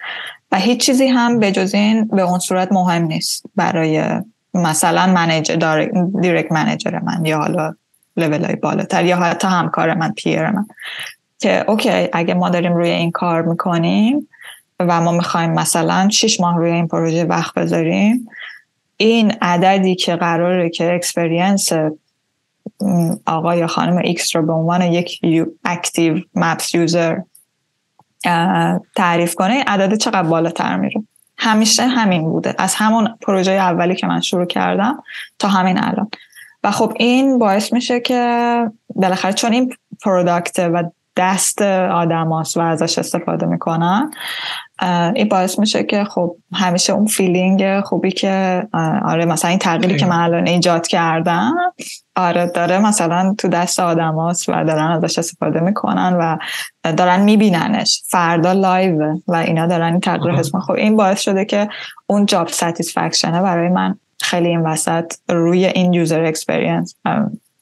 [0.52, 4.22] و هیچ چیزی هم به جز این به اون صورت مهم نیست برای
[4.54, 7.74] مثلا manager direct manager من یا حالا
[8.16, 10.66] لول های بالاتر یا حتی همکار من peer من.
[11.38, 14.28] که okay اگه ما داریم روی این کار می‌کنیم
[14.80, 18.28] و ما می‌خوایم مثلا شش ماه روی این پروژه وقت بذاریم
[18.96, 21.72] این عددی که قراره که experience
[23.26, 25.20] آقا یا خانم X رو به عنوان یک
[25.64, 27.18] active Maps user
[28.96, 31.02] تعریف کنه عدد چقدر بالاتر میره؟
[31.38, 32.54] همیشه همین بوده.
[32.58, 35.02] از همون پروژه اولی که من شروع کردم
[35.38, 36.10] تا همین الان.
[36.64, 40.84] و خب این باعث میشه که بالاخره چون این product تو
[41.16, 44.10] دست آدم و ازش استفاده می‌کنن.
[45.14, 48.66] این باعث میشه که خب همیشه اون feeling خوبی که
[49.04, 51.54] آره مثلا این تغییری که من الان ایجاد کردم
[52.16, 56.36] آره داره مثلا تو دست آدم و دارن ازش استفاده می‌کنن و
[56.92, 58.02] دارن میبیننش.
[58.08, 61.68] فردا live و اینا دارن این تغییر حس خب این باعث شده که
[62.06, 66.94] اون job satisfaction ه برای من خیلی این وسط روی این user experience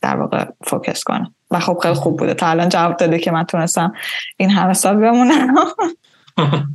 [0.03, 2.35] در واقع focus کنم و خب خیلی خوب بوده.
[2.35, 3.93] تا الان جواب داده که من تونستم
[4.37, 5.55] این همه سال بمونم.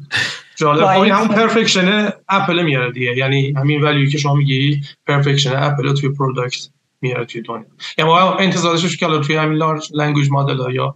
[0.55, 0.85] جالب.
[0.85, 3.17] خب همون perfection Apple میاره دیگه.
[3.17, 6.69] یعنی همین value که شما میگی perfection Apple توی product
[7.01, 7.65] میاره توی دنیا.
[7.97, 10.95] یعنی ما انتظارش که توی همین large language model یا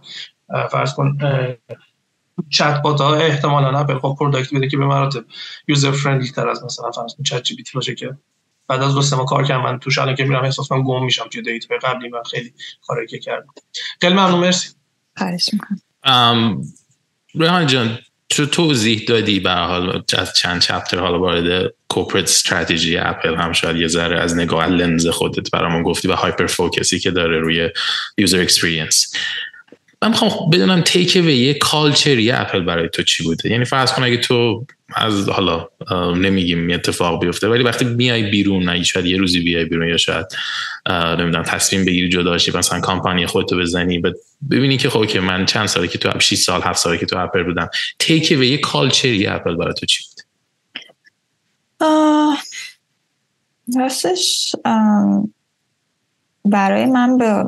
[0.70, 1.18] فرض کن
[2.50, 5.24] چت بات ها احتمالاً اپل خب product بده که به مراتب
[5.68, 8.16] user friendly تر از مثلا فرض کن ChatGPT باشه که
[8.68, 11.28] بعد از دو سه کار کردم من توش الان که میرم احساس کنم گم میشم
[11.28, 12.52] توی data قبلی من خیلی
[12.86, 13.54] کاری که کردم.
[14.00, 14.68] خیلی ممنون مرسی.
[15.16, 16.62] خواهش می‌کنم.
[17.34, 17.98] ریحان جان
[18.28, 23.76] تو توضیح دادی به حال از چند chapter حالا وارد corporate strategy Apple هم شاید
[23.76, 27.70] یه ذره از نگاه لنز خودت برامون گفتی و hyper focus ی که داره روی
[28.18, 29.14] user experience
[30.04, 34.66] من می‌خوام بدونم takeaway کالچری اپل برای تو چی بوده؟ یعنی فرض کن اگه تو
[34.94, 35.68] از حالا
[36.16, 40.26] نمیگیم اتفاق بیفته ولی وقتی میای بیرون نه شاید یه روزی بیای بیرون یا شاید
[40.90, 44.02] نمی‌دونم تصمیم بگیری جدا شی مثلا کامپانی خودتو بزنی
[44.50, 47.18] ببینی که خب که من چند ساله که تو 6 سال 7 ساله که تو
[47.18, 50.24] اپل بودم تیک و یه culture ی اپل برای تو چی بود
[53.76, 54.56] راستش
[56.44, 57.44] برای من به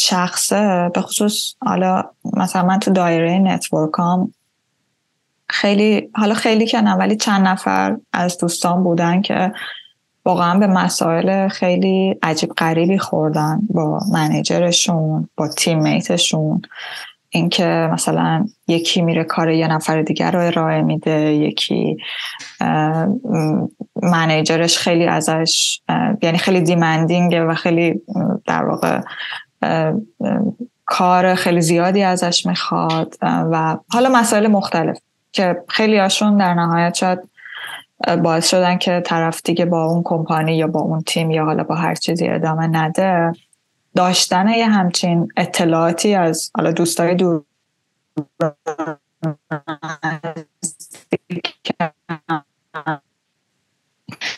[0.00, 2.04] شخصه به خصوص حالا
[2.36, 4.32] مثلا من تو دایره نتورکام
[5.48, 9.52] خیلی حالا خیلی کنم ولی چند نفر از دوستان بودن که
[10.24, 16.62] واقعا به مسائل خیلی عجیب غریبی خوردن با منیجرشون با تیم میتشون
[17.30, 21.96] اینکه مثلا یکی میره کار یه نفر دیگر رو ارائه میده یکی
[24.02, 25.80] منیجرش خیلی ازش
[26.22, 28.00] یعنی خیلی دیمندینگه و خیلی
[28.46, 29.00] در واقع
[30.86, 34.98] کار خیلی زیادی ازش می‌خواد و حالا مسائل مختلف
[35.32, 37.18] که خیلی هاشون در نهایت شاید
[38.22, 41.74] باعث شدن که طرف دیگه با اون کمپانی یا با اون تیم یا حالا با
[41.74, 43.32] هر چیزی ادامه نده
[43.94, 47.42] داشتن یه همچین اطلاعاتی از حالا دوستای دور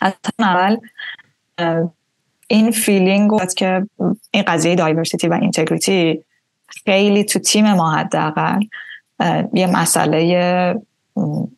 [0.01, 0.77] از اول
[2.53, 3.87] این feeling که
[4.31, 6.25] این قضیه diversity و integrity
[6.85, 8.61] خیلی تو تیم ما حداقل
[9.53, 10.75] یه مسئله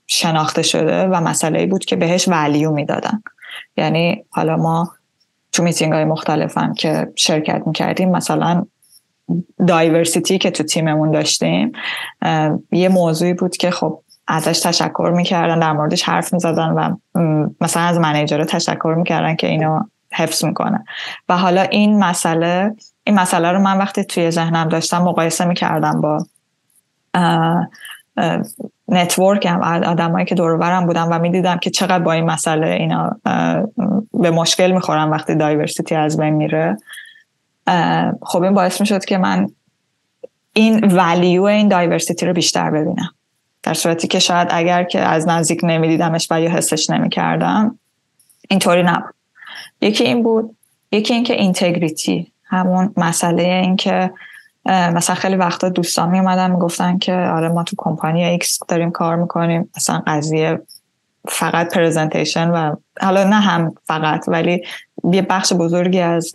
[0.06, 3.22] شناخته شده و مسئله بود که بهش value می‌دادن.
[3.76, 4.92] یعنی حالا ما
[5.52, 8.66] تو میتینگ های مختلفم که شرکت می‌کردیم مثلا
[9.66, 11.72] diversity که تو تیممون داشتیم
[12.72, 16.96] یه موضوعی بود که خب ازش تشکر می‌کردن در موردش حرف می‌زدن و
[17.60, 19.80] مثلا از manager تشکر می‌کردن که اینو
[20.14, 20.84] حفظ می‌کنه.
[21.28, 22.74] و حالا این مسئله
[23.04, 26.26] این مسئله رو من وقتی توی ذهنم داشتم مقایسه می‌کردم با
[28.88, 33.10] network هم آدمایی که دورم بودن و می‌دیدم که چقدر با این مسئله اینا
[34.12, 36.76] به مشکل می‌خورن وقتی diversity از بین میره.
[38.22, 39.50] خب این باعث می‌شد که من
[40.52, 43.10] این value این diversity رو بیشتر ببینم.
[43.62, 47.78] در صورتی که شاید اگر که از نزدیک نمیدیدمش و یا حسش نمی‌کردم
[48.50, 49.13] اینطوری نبود.
[49.84, 50.56] یکی این بود
[50.92, 54.10] یکی اینکه integrity همون مسئله این که
[54.66, 59.16] مثلا خیلی وقتا دوستان می اومدن می‌گفتن که آره ما تو company X داریم کار
[59.16, 60.60] می‌کنیم مثلا قضیه
[61.28, 64.64] فقط presentation ه و حالا نه هم فقط ولی
[65.12, 66.32] یه بخش بزرگی از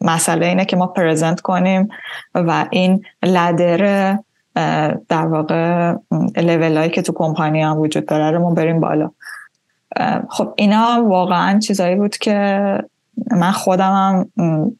[0.00, 1.88] مسئله اینه که ما پرزنت کنیم
[2.34, 4.18] و این لدر
[5.08, 5.94] در واقع
[6.36, 9.10] لیول که تو کمپانی هم وجود داره رو ما بریم بالا.
[10.28, 12.78] خب اینا واقعا چیزایی بود که
[13.30, 14.72] من خودم هم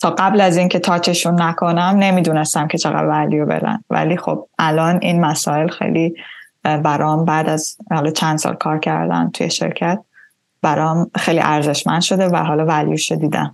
[0.00, 3.84] تا قبل از اینکه تاچشون نکنم نمی‌دونستم که چقدر ولیو بدن.
[3.90, 6.14] ولی خب الان این مسائل خیلی
[6.62, 9.98] برام بعد از حالا چند سال کار کردن توی شرکت
[10.62, 13.52] برام خیلی ارزشمند شده و حالا value ش دیدم.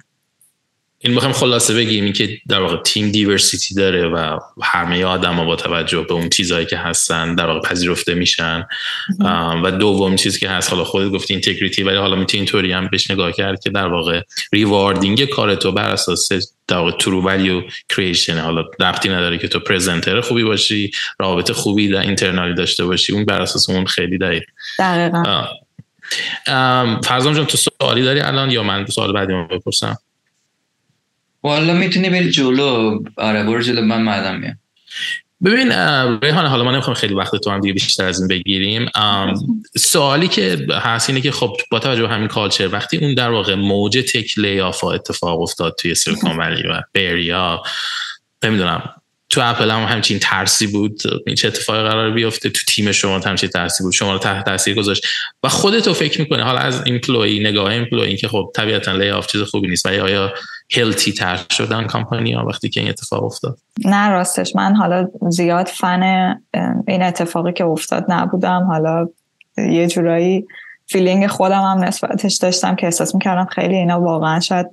[1.01, 5.45] این می‌خوایم خلاصه بگیم این که در واقع تیم diversity داره و همه آدم ها
[5.45, 8.67] با توجه به اون چیزهایی که هستن در واقع پذیرفته میشن.
[9.65, 13.11] و دوم چیزی که هست حالا خودت گفتی integrity ولی حالا می‌تونی اینطوری هم بهش
[13.11, 16.29] نگاه کرد که در واقع rewarding کار تو بر اساس
[16.69, 21.89] در واقع true value creation حالا ربطی نداره که تو presenter خوبی باشی رابطه خوبی
[21.89, 24.45] در internally داشته باشی اون بر اساس اون خیلی دقیق.
[24.79, 25.45] دقیقا.
[27.05, 29.99] فرزام جان تو سوالی داری الان یا من سوال بعدی بپرسم؟
[31.43, 34.59] والا می‌تونی بری جلو؟ آره برو جلو من مدام میام.
[35.45, 35.73] ببین
[36.23, 38.87] ریحان حالا ما نمی‌خوام خیلی وقت تو هم دیگه بیشتر از این بگیریم.
[39.77, 43.55] سوالی که هست اینه که خب با توجه به همین کالچر وقتی اون در واقع
[43.55, 47.63] موج تک لیاف اتفاق افتاد توی سیلیکون ولی و بریا
[48.45, 48.95] نمی‌دونم
[49.31, 51.01] تو اپل هم همچین ترسی بود
[51.39, 55.07] چه اتفاقی قرار بیفته؟ تو تیم شما همچین ترسی بود شما رو تحت تاثیر گذاشت.
[55.43, 59.69] و خودت فکر می‌کنه حالا از employee نگاه employee که خب طبیعتا layoff چیز خوبی
[59.69, 60.35] نیست ولی آیا
[60.77, 63.59] healthy تر شدن کمپانی ها وقتی که این اتفاق افتاد.
[63.85, 66.35] نه راستش من حالا زیاد فن
[66.89, 68.65] این اتفاقی که افتاد نبودم.
[68.65, 69.09] حالا
[69.57, 70.47] یه جورایی
[70.87, 74.67] feeling خودم هم نسبتش داشتم که احساس می‌کردم خیلی اینا واقعا شاید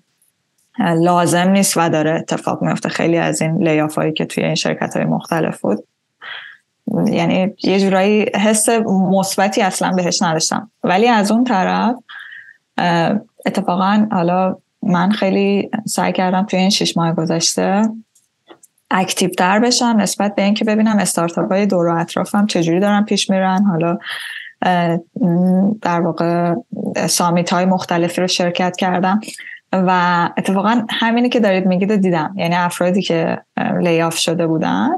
[0.80, 4.98] لازم نیست و داره اتفاق میفته خیلی از این layoff هایی که توی این شرکت
[4.98, 5.84] های مختلف بود.
[7.08, 8.70] یعنی یه جورایی حس
[9.10, 10.72] مثبتی اصلا بهش نداشتم.
[10.84, 11.96] ولی از اون طرف
[13.46, 14.56] اتفاقا حالا
[14.86, 17.90] من خیلی سعی کردم توی این شش ماه گذشته
[18.92, 23.30] اکتیو تر بشم نسبت به اینکه ببینم استارتاپ های دور و اطرافم چجوری دارن پیش
[23.30, 23.64] میرن.
[23.64, 23.98] حالا
[25.82, 26.54] در واقع
[27.08, 29.20] سامیت های مختلفی رو شرکت کردم
[29.74, 32.34] و اتفاقا همینی که دارید میگید دیدم.
[32.38, 33.38] یعنی افرادی که
[33.82, 34.90] لیاف شده بودن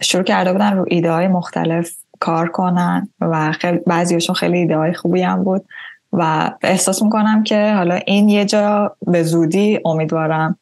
[0.00, 1.90] شروع کرده بودن رو ایده های مختلف
[2.20, 5.64] کار کنن و خیلی بعضیشون خیلی ایده های خوبی هم بود.
[6.12, 10.58] و احساس می‌کنم که حالا این یه جا به زودی امیدوارم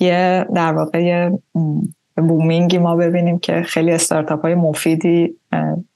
[0.00, 1.30] یه در واقع
[2.16, 5.34] بومینگی ما ببینیم که خیلی استارتاپ های مفیدی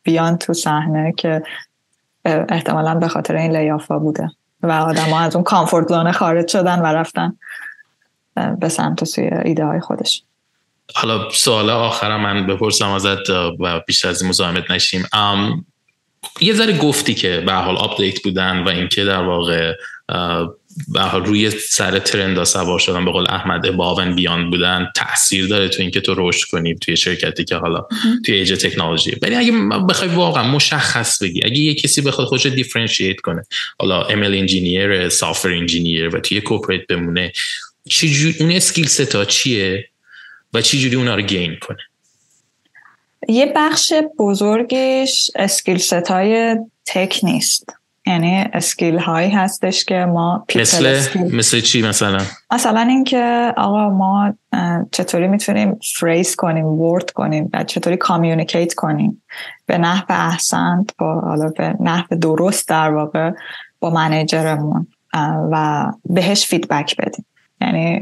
[0.02, 1.42] بیان تو صحنه که
[2.24, 4.30] احتمالا به خاطر این لیافا بوده
[4.62, 7.36] و آدم ها از اون کامفورت زون خارج شدن و رفتن
[8.58, 10.22] به سمت سوی ایده های خودش.
[10.94, 15.06] حالا سوال آخرم من بپرسم ازت و بیشتر از این مزاحمت نشیم.
[16.40, 19.72] یه ذره گفتی که به حال update بودن و اینکه در واقع
[20.88, 25.46] به حال روی سر trend سوار شدن به قول احمد above and beyond بودن تاثیر
[25.46, 27.86] داره تو اینکه تو رشد کنی توی شرکتی که حالا
[28.26, 29.16] توی ایج تکنولوژی.
[29.22, 29.52] ولی اگه
[29.88, 33.42] بخوای واقعا مشخص بگی اگه یه کسی بخواد خودش differentiate کنه
[33.78, 37.32] حالا ML engineer software engineer و توی corporate بمونه
[37.88, 39.88] چجوری اون skill set ا چیه
[40.54, 41.78] و چجوری اونا رو gain کنه؟
[43.28, 46.56] یه بخش بزرگش skill set های
[46.86, 47.76] tech نیست.
[48.06, 51.00] یعنی skill هایی هستش که ما مثل
[51.32, 52.20] مثل چی مثلا؟
[52.52, 54.34] مثلا اینکه آقا ما
[54.92, 59.22] چطوری می‌تونیم phrase کنیم word کنیم و چطوری communicate کنیم؟
[59.66, 63.30] به نحو احسن با حالا به نحو درست در واقع
[63.80, 64.86] با manager مون
[65.52, 67.26] و بهش feedback بدیم.
[67.60, 68.00] یعنی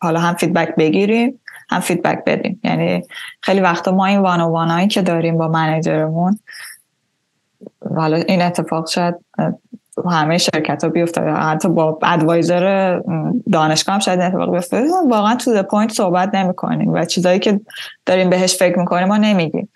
[0.00, 1.40] حالا هم feedback بگیریم
[1.70, 2.60] هم feedback بدیم.
[2.64, 3.02] یعنی
[3.40, 6.38] خیلی وقتا ما این one on one هایی که داریم با manager مون
[7.96, 9.14] حالا این اتفاق شاید
[10.10, 13.00] همه شرکت ها بیفته حتی با advisor
[13.52, 14.84] دانشگاه هم شاید اتفاق بیفته.
[15.08, 17.60] واقعا to the point صحبت نمی کنیم و چیزایی که
[18.06, 19.68] داریم بهش فکر می‌کنیم ما نمیگیم.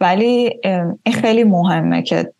[0.00, 0.60] ولی
[1.02, 2.32] این خیلی مهمه که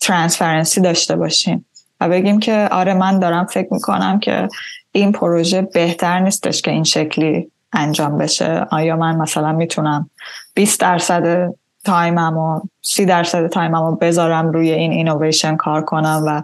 [0.00, 1.66] transparency داشته باشیم
[2.00, 4.48] و بگیم که آره من دارم فکر می‌کنم که
[4.92, 8.66] این پروژه بهتر نیستش که این شکلی انجام بشه.
[8.70, 10.10] آیا من مثلا می‌تونم
[10.54, 11.54] 20 درصد
[11.84, 16.42] time م و 30 درصد time م رو بذارم روی این اینویشن کار کنم و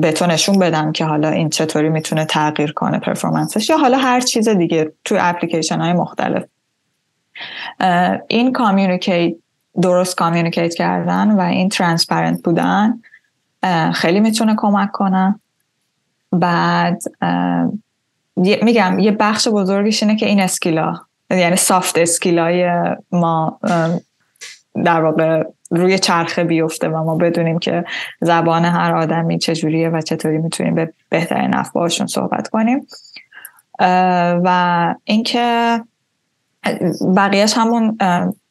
[0.00, 3.98] به تو نشون بدم که حالا این چطوری می‌تونه تغییر کنه performance ش یا حالا
[3.98, 6.44] هر چیز دیگه توی اپلیکیشن های مختلف
[8.28, 9.34] این communicate
[9.82, 13.00] درست communicate کردن و این transparent بودن
[13.94, 15.40] خیلی می‌تونه کمک کنه.
[16.32, 17.02] بعد
[18.36, 20.94] میگم یه بخش بزرگش اینه که این skill ا
[21.30, 22.70] یعنی soft skill ای
[23.12, 23.60] ما
[24.84, 27.84] در واقع روی چرخه بیفته و ما بدونیم که
[28.20, 32.86] زبان هر آدمی چجوریه و چطوری می‌تونیم به بهترین نفع باشون صحبت کنیم.
[34.44, 35.80] و اینکه
[37.16, 37.98] بقیهش همون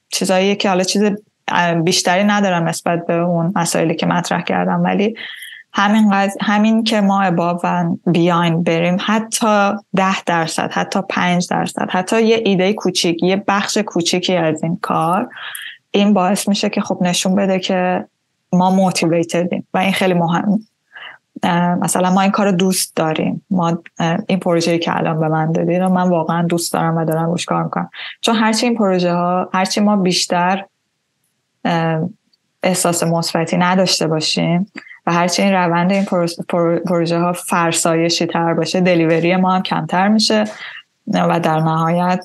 [0.10, 1.04] چیزایی که حالا چیز
[1.84, 5.16] بیشتری ندارم نسبت به اون مسائلی که مطرح کردم ولی
[5.74, 12.24] همین, همین که ما اباب و بیاین بریم حتی ده درصد حتی پنج درصد حتی
[12.24, 15.30] یه ایده کوچیک یه بخش کوچیکی از این کار
[15.92, 18.06] این باعث میشه که خب نشون بده که
[18.54, 20.60] ما موتیویتدیم و این خیلی مهم.
[21.82, 23.46] مثلا ما این کار دوست داریم.
[23.50, 23.78] ما
[24.28, 27.64] این پروژه که الان به من دادید من واقعا دوست دارم و دارم روش کار
[27.64, 27.90] می‌کنم.
[28.22, 30.66] چون هرچی این پروژه ها هرچی ما بیشتر
[32.64, 34.72] احساس مثبتی نداشته باشیم
[35.12, 36.06] و این روند این
[36.86, 40.44] پروژه ها فرسایشی تر باشه دلیوری ما هم کمتر میشه
[41.14, 42.24] و در نهایت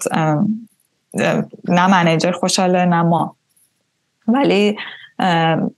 [1.68, 3.36] نه منیجر خوشحاله نه ما.
[4.28, 4.76] ولی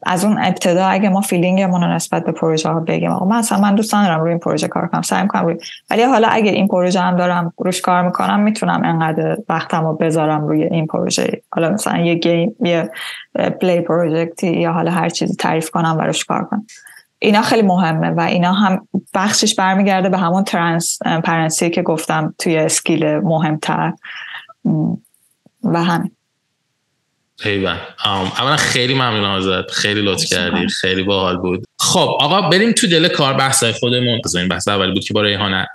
[0.07, 3.37] از اون ابتدا اگه ما feeling مون رو نسبت به پروژه ها بگیم آقا من
[3.37, 5.57] اصلا من دوست دارم روی این پروژه کار کنم سعی کنم روی
[5.91, 10.49] ولی حالا اگه این پروژه هم دارم روش کار می‌کنم می‌تونم انقدر وقتم رو بذارم
[10.49, 11.43] روی این پروژه.
[11.51, 12.91] حالا مثلا یه game یه
[13.61, 16.67] play project ی یا حالا هر چیزی تعریف کنم و روش کار کنم.
[17.19, 23.05] اینا خیلی مهمه و اینا هم بخشش برمیگرده به همون transparency که گفتم توی skill
[23.07, 23.93] مهمتر.
[25.65, 26.11] و همین.
[27.45, 29.71] ایوان اولا خیلی ممنونم ازت.
[29.71, 30.69] خیلی لطف کردی.
[30.69, 31.65] خیلی باحال بود.
[31.79, 34.21] خب آقا بریم تو دل کار بحث خودمون.
[34.35, 35.69] این بحث اولی بود که با ریحانه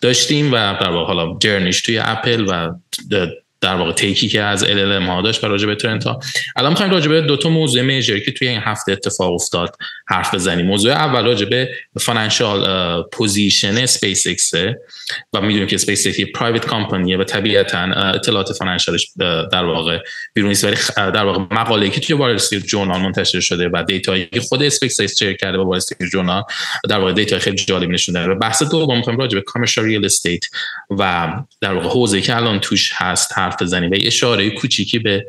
[0.00, 2.74] داشتیم و در واقع حالا journey ش توی اپل و
[3.64, 6.20] در واقع take ی که از LLM ها داشت و راجع به trend ها
[6.56, 10.34] الان می‌خوایم راجع به دو تا موضوع major که توی این هفته اتفاق افتاد حرف
[10.34, 10.66] بزنیم.
[10.66, 11.68] موضوع اول راجع به
[12.00, 14.54] financial position اسپیس ایکس
[15.32, 17.78] و می‌دونیم که اسپیس ایکس private company ه و طبیعتا
[18.14, 19.10] اطلاعات financial ش
[19.52, 19.98] در واقع
[20.34, 20.64] بیرون نیست.
[20.64, 22.36] ولی در واقع مقاله‌ای که توی وال
[22.66, 25.80] جورنال منتشر شده و data یی که خود اسپیس ایکس share کرده با وال
[26.12, 26.42] جورنال
[26.88, 28.32] در واقع data خیلی جالب نشون داده.
[28.32, 30.44] و بحث دوم می‌خوایم راجع به commercial real estate
[30.90, 35.26] و در واقع حوزه‌ای که الان توش هست حرف بزنیم و اشاره کوچیکی به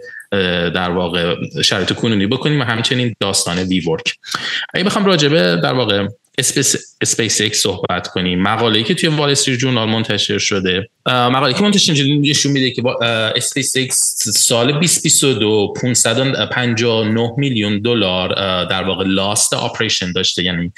[0.76, 4.18] در واقع شرایط کنونی بکنیم و همچنین داستان WeWork.
[4.73, 6.07] اگه بخوام راجبه در واقع
[6.38, 8.42] اسپیس صحبت کنیم.
[8.42, 10.90] مقاله که توی وال استریت جورنال منتشر شده.
[11.06, 12.84] مقاله که منتشر شده نشون میده که
[13.36, 18.30] اسپیس اکس سال 2022 559 میلیون دلار
[18.66, 20.72] در واقع loss operation داشته یعنی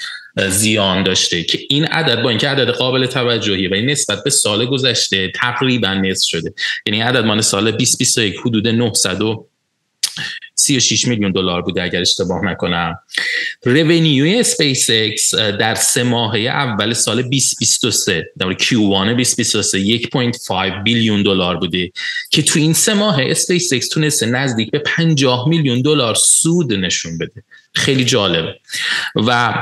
[0.48, 4.66] زیان داشته که این عدد با اینکه عدد قابل توجهیه و این نسبت به سال
[4.66, 6.52] گذشته تقریبا نصف شده.
[6.86, 9.18] یعنی عدد مال سال 2021 حدود 900
[10.58, 12.98] 36 میلیون دلار بوده اگر اشتباه نکنم.
[13.64, 21.56] revenue اسپیس اکس در سه ماهه اول سال 2023 در Q1 2023 1.5 billion دلار
[21.56, 21.92] بوده.
[22.30, 27.18] که تو این سه ماه اسپیس اکس تونسته نزدیک به 50 میلیون دلار سود نشون
[27.18, 27.42] بده.
[27.74, 28.54] خیلی جالبه.
[29.14, 29.54] و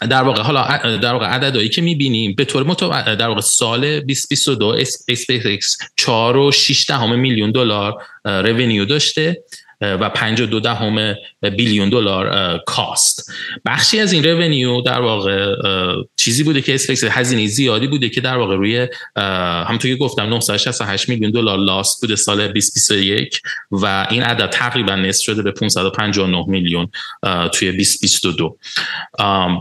[0.00, 2.88] در واقع حالا در واقع عددهایی که می‌بینیم به طور متو...
[2.88, 7.94] در واقع سال 2022 اسپیس اکس 4 و 6 میلیون دلار
[8.24, 9.42] revenue داشته.
[9.80, 11.14] و 52 دهم
[11.56, 13.32] billion دلار cost.
[13.66, 15.54] بخشی از این revenue در واقع
[16.16, 18.88] چیزی بوده که اسپیس هزینه زیادی بوده که در واقع روی
[19.66, 25.22] همونطور که گفتم 968 میلیون دلار loss بوده سال 2021 و این عدد تقریبا نصف
[25.22, 26.88] شده به 559 میلیون
[27.52, 28.56] توی 2022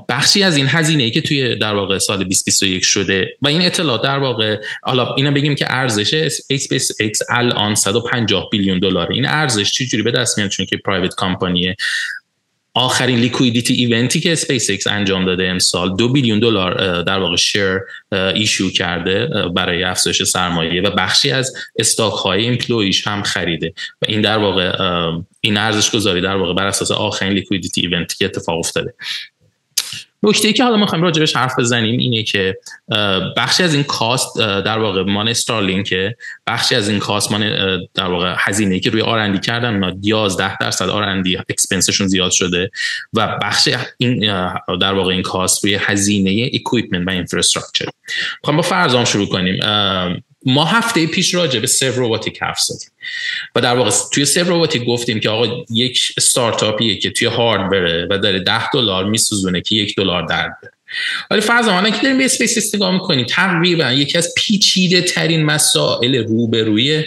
[0.10, 4.04] بخشی از این هزینه ای که توی در واقع سال 2021 شده و این اطلاع
[4.04, 6.14] در واقع حالا اینا بگیم که ارزش
[6.50, 6.92] اسپیس
[7.30, 11.76] الان 150 billion دلار این ارزش چجوری به دست میاد چون که private company ه
[12.78, 17.36] آخرین liquidity event ی که اسپیس اکس انجام داده امسال دو billion دلار در واقع
[17.36, 17.80] share
[18.12, 23.74] issue کرده برای افزایش سرمایه و بخشی از stock های employee ش هم خریده.
[24.02, 24.72] و این در واقع
[25.42, 28.94] این ارزش گذاری در واقع بر اساس آخرین liquidity event ی که اتفاق افتاده.
[30.24, 32.58] نکته ای که حالا می‌خوایم راجبش حرف بزنیم اینه که
[33.38, 35.96] بخشی از این cost در واقع مال استارلینک
[36.48, 37.42] بخشی از این cost مال
[37.94, 42.72] در واقع هزینه که روی R&D کردن اونا 11 درصد R&D expense شون زیاد شده
[43.14, 44.20] و بخش این
[44.82, 47.86] در واقع این cost روی هزینه equipment و infrastructure
[48.42, 49.60] می‌خوام با فرضام شروع کنیم.
[50.46, 52.90] ما هفته پیش راجع به Serve Robotics حرف زدیم.
[53.56, 57.30] و در واقع توی Serve Robotics گفتیم که آقا یک استارتاپیه که توی
[57.72, 60.72] بره و داره 10 دلار میسوزونه که یک دلار در بره
[61.32, 67.04] ولی فرض که داریم به اسپیس استگاه می‌کنیم تقریبا یکی از پیچیده ترین مسائل روبروی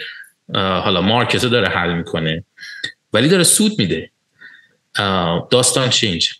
[0.54, 2.44] حالا مارکت داره حل می‌کنه.
[3.12, 4.10] ولی داره سود میده.
[5.50, 6.30] داستان چینج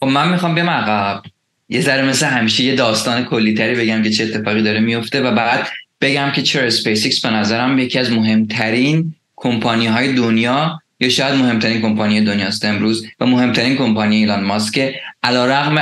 [0.00, 1.22] خب من می‌خوام بیام عقب.
[1.70, 5.68] یه ذره مثل همیشه یه داستان کلیتری بگم که چه اتفاقی داره میفته و بعد
[6.00, 11.82] بگم که چرا اسپیس به نظرم یکی از مهمترین کمپانی های دنیا یا شاید مهمترین
[11.82, 15.78] کمپانی دنیاست امروز و مهمترین کمپانی ایلان ماسک علی رغم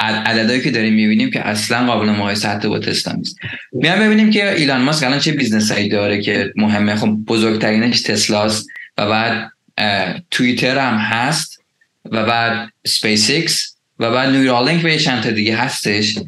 [0.00, 3.36] عددهایی که داریم می‌بینیم که اصلا قابل مقایسه حتی با تسلا نیست.
[3.72, 6.96] بیایم ببینیم که ایلان ماسک الان چه business هایی داره که مهمه.
[6.96, 9.52] خب بزرگترینش تسلاست و بعد
[10.30, 11.60] توییتر هم هست
[12.04, 16.18] و بعد سپیس ایکس و بعد نیورالینک به چند تا دیگه هستش.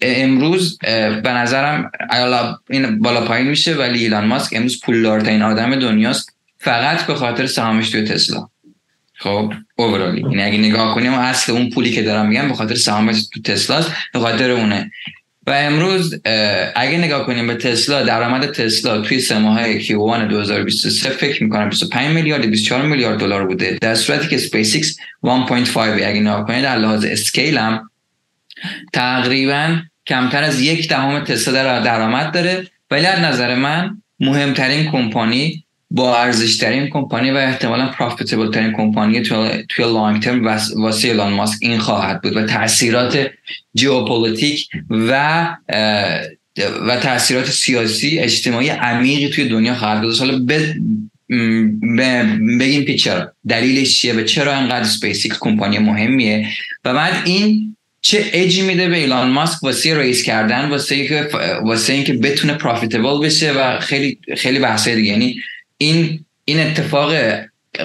[0.00, 0.78] امروز
[1.22, 1.90] به نظرم
[2.70, 6.36] این بالا پایین میشه ولی ایلان ماسک امروز پولدارترین آدم دنیاست.
[6.58, 8.48] فقط به خاطر سهامش توی تسلا.
[9.14, 12.74] خب overall ی یعنی اگه نگاه کنیم اصل اون پولی که دارم میگم به خاطر
[12.74, 14.90] سهامش تو تسلاست به خاطر اونه.
[15.46, 16.20] و امروز
[16.76, 19.90] اگه نگاه کنیم به تسلا درآمد تسلا توی سه ماه Q1
[20.28, 23.78] 2023 فکر می‌کنم 25 میلیارد 24 میلیارد دلار بوده.
[23.80, 27.90] در صورتی که سپیس ایکس 1.5 اگه نگاه کنید در لحاظ scale هم
[28.92, 29.76] تقریبا
[30.06, 32.66] کمتر از یک دهم تسلا در درآمد داره.
[32.90, 35.64] ولی از نظر من مهمترین کمپانی
[35.94, 40.44] با ارزش ترین کمپانی و احتمالا profitable ترین کمپانی توی long term
[40.76, 43.30] واسه ایلان ماسک این خواهد بود و تاثیرات
[43.78, 45.48] ژئوپلیتیک و
[46.86, 50.38] و تاثیرات سیاسی اجتماعی عمیقی توی دنیا خواهد گذاشت حالا
[52.60, 56.48] بگیم که چرا؟ دلیلش چیه و چرا انقدر SpaceX company مهمیه؟
[56.84, 61.28] و بعد این چه اجی میده به ایلان ماسک واسه raise کردن واسه اینکه
[61.62, 65.10] واسه اینکه بتونه profitable بشه و خیلی خیلی بحثای دیگه.
[65.10, 65.36] یعنی
[65.82, 67.14] این این اتفاق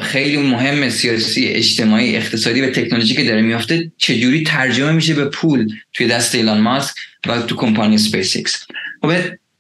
[0.02, 5.74] خیلی مهم سیاسی اجتماعی اقتصادی و تکنولوژی که داره میافته چجوری ترجمه میشه به پول
[5.93, 6.95] توی دست ایلان ماسک
[7.28, 8.66] و تو company SpaceX
[9.02, 9.12] خب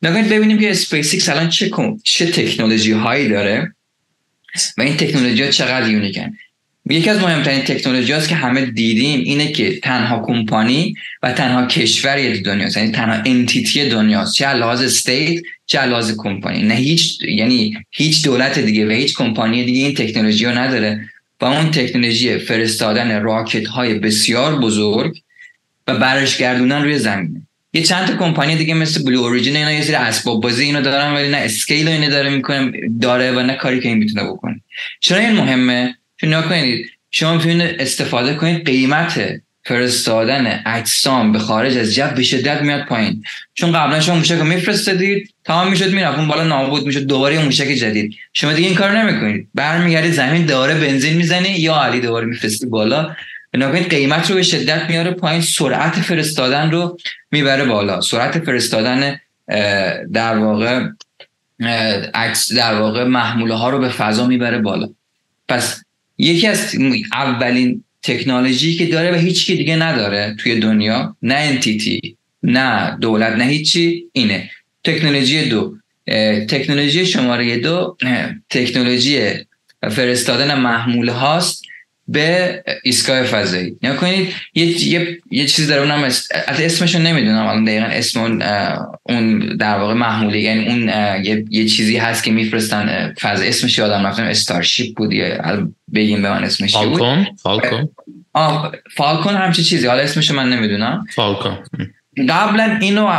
[0.01, 1.71] نگاه کنید ببینیم که سپیس ایکس الان چه
[2.03, 3.73] چه تکنولوژی هایی داره
[4.77, 6.33] و این تکنولوژی ها چقدر یونیکن.
[6.89, 12.41] یکی از مهمترین تکنولوژی هست که همه دیدیم اینه که تنها کمپانی و تنها کشوری
[12.41, 12.77] دنیاست.
[12.77, 14.33] یعنی تنها entity دنیاست.
[14.33, 16.63] چه لحاظ state چه لحاظ کمپانی.
[16.63, 21.09] نه هیچ یعنی هیچ دولت دیگه و هیچ کمپانی دیگه این تکنولوژی رو نداره.
[21.41, 25.17] و اون تکنولوژی فرستادن rocket های بسیار بزرگ
[25.87, 27.41] و برش گردونن روی زمینه.
[27.73, 31.13] یه چند تا کمپانی دیگه مثل Blue Origin اینا یه سری اسباب بازی اینو دارن
[31.13, 32.71] ولی نه scale اینو داره می‌کنه
[33.01, 34.61] داره و نه کاری که این می‌تونه بکنه.
[34.99, 41.95] چرا این مهمه؟ چون کنید شما می‌تونید استفاده کنید قیمت فرستادن اجسام به خارج از
[41.95, 43.23] جو به شدت میاد پایین.
[43.53, 46.17] چون قبلا شما موشک رو میفرستادید تمام می‌شد می‌رفت.
[46.17, 48.15] اون بالا نابود می‌شد دوباره موشک جدید.
[48.33, 49.47] شما دیگه این کار نمی‌کنید.
[49.55, 53.15] برمیگردید زمین دوباره بنزین می‌زنی یا علی دوباره میفرستی بالا.
[53.53, 55.41] بنابراین قیمت رو به شدت میاره پایین.
[55.41, 56.97] سرعت فرستادن رو
[57.31, 58.01] می‌بره بالا.
[58.01, 59.19] سرعت فرستادن
[60.13, 60.87] در واقع
[62.55, 64.89] در واقع محموله ها رو به فضا می‌بره بالا.
[65.49, 65.83] پس
[66.17, 66.75] یکی از
[67.13, 73.43] اولین تکنولوژی که داره و هیچ دیگه نداره توی دنیا نه انتیتی نه دولت نه
[73.43, 74.49] هیچی اینه.
[74.83, 75.77] تکنولوژی دو.
[76.49, 77.97] تکنولوژی شماره دو
[78.49, 79.29] تکنولوژی
[79.91, 81.66] فرستادن محموله هاست
[82.07, 83.77] به ایستگاه فضایی.
[83.83, 86.03] نیا کنید یه, یه, یه چیزی داره اونم
[86.59, 87.47] اسمشون نمی‌دونم.
[87.47, 88.43] الان دقیقا اسم اون,
[89.03, 90.89] اون در واقع محموله یعنی اون
[91.25, 93.43] یه, یه چیزی هست که میفرستن فضا.
[93.43, 95.13] اسمش یادم رفتم استارشیپ بود
[95.95, 97.89] بگیم به من اسمش فالکون فالکون
[98.95, 99.87] فالکون همچه چیزی.
[99.87, 101.05] حالا اسمش من نمی‌دونم.
[101.15, 101.57] فالکون
[102.29, 103.09] قبلا اینو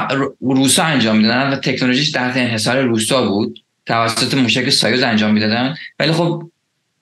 [0.41, 1.51] روسا انجام می‌دادن.
[1.51, 3.59] و تکنولوژیش تحت انحصار روسا بود.
[3.86, 5.74] توسط موشک سایوز انجام می‌دادن.
[5.99, 6.48] ولی خب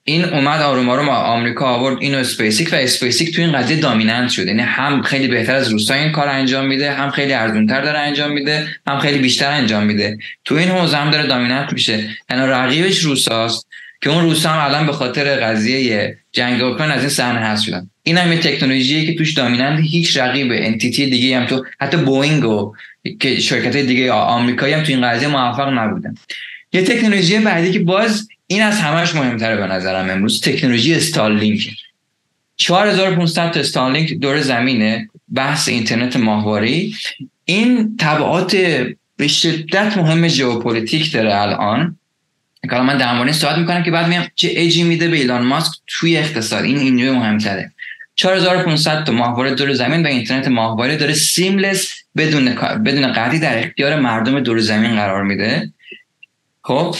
[0.09, 1.97] این اومد آروم آروم آمریکا آورد.
[2.01, 4.47] اینو اسپیسیک و اسپیسیک تو این قضیه dominant شد.
[4.47, 8.31] یعنی هم خیلی بهتر از روسا این کار انجام میده هم خیلی ارزونتر داره انجام
[8.31, 10.17] میده هم خیلی بیشتر انجام میده.
[10.45, 12.09] تو این حوزه هم داره dominant میشه.
[12.29, 13.67] یعنی رقیبش روساست
[14.01, 17.89] که اون روسا هم الان به خاطر قضیه جنگ اوکراین از این صحنه هست شدن.
[18.03, 21.97] این هم یه تکنولوژیه که توش dominant ه هیچ رقیب entity دیگه هم تو حتی
[21.97, 22.73] بوینگ و
[23.19, 26.15] که شرکت دیگه آمریکایی هم تو این قضیه موفق نبودن.
[26.73, 30.41] یه تکنولوژی بعدی که باز این از همش مهمتره به نظرم امروز.
[30.41, 31.69] تکنولوژی استارلینک.
[32.57, 36.89] 4500 تا استارلینک دور زمینه بحث اینترنت ماهواره.
[37.45, 38.55] این تبعات
[39.17, 41.97] به شدت مهم ژئوپلیتیک داره الان.
[42.69, 45.79] که من در مورد صحبت می‌کنم که بعد میام چه اجی میده به ایلان ماسک
[45.87, 46.63] توی اقتصاد.
[46.63, 47.71] این اینجا مهمتره.
[48.15, 53.99] 4500 تا ماهواره دور زمین و اینترنت ماهواره داره seamless بدون بدون قطعی در اختیار
[53.99, 55.73] مردم دور زمین قرار میده.
[56.61, 56.95] خب؟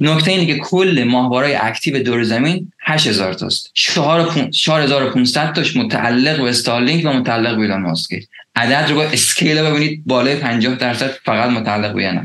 [0.00, 3.70] نکته اینه که کل ماهوارهای active دور زمین 8000 تاست.
[3.74, 8.14] 4500 تاش متعلق به استارلینک و متعلق به ایلان ماسک.
[8.56, 12.22] عدد رو با scale ببینید بالای 50 درصد فقط متعلق به یه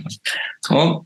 [0.63, 1.05] خب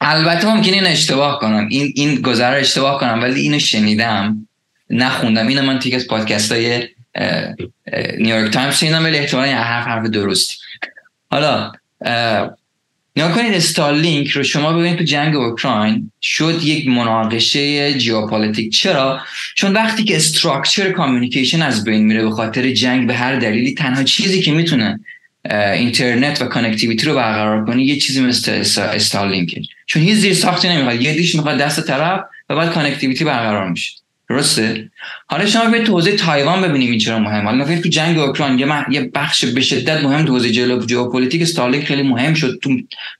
[0.00, 1.68] البته ممکنه این اشتباه کنم.
[1.70, 4.48] این این گذره اشتباه کنم ولی اینو شنیدم
[4.90, 5.46] نخوندم.
[5.46, 6.88] اینو من توی از پادکست های
[8.18, 10.54] نیویورک تایمز شنیدم ولی احتمالا حرف حرف درستی.
[11.30, 11.72] حالا
[13.16, 19.20] نگاه کنید استارلینک رو شما ببینید تو جنگ اوکراین شد یک مناقشه geopolitic چرا؟
[19.56, 24.02] چون وقتی که structure communication از بین میره به خاطر جنگ به هر دلیلی تنها
[24.02, 25.00] چیزی که می‌تونه
[25.50, 29.54] اینترنت و connectivity رو برقرار کنی یه چیزی مثل استارلینک
[29.86, 33.92] چون هیچ زیر ساختی نمی‌خواد یه dish می‌خواد دست طرف و بعد connectivity برقرار میشه.
[34.30, 34.90] درسته؟
[35.26, 37.44] حالا شما به توضیح تایوان ببینیم این چرا مهم.
[37.44, 38.58] حالا تو جنگ اوکراین.
[38.58, 42.58] یه, یه بخش به شدت مهم توضیح جلو ژئوپلیتیک استارلینک خیلی مهم شد.
[42.62, 42.70] تو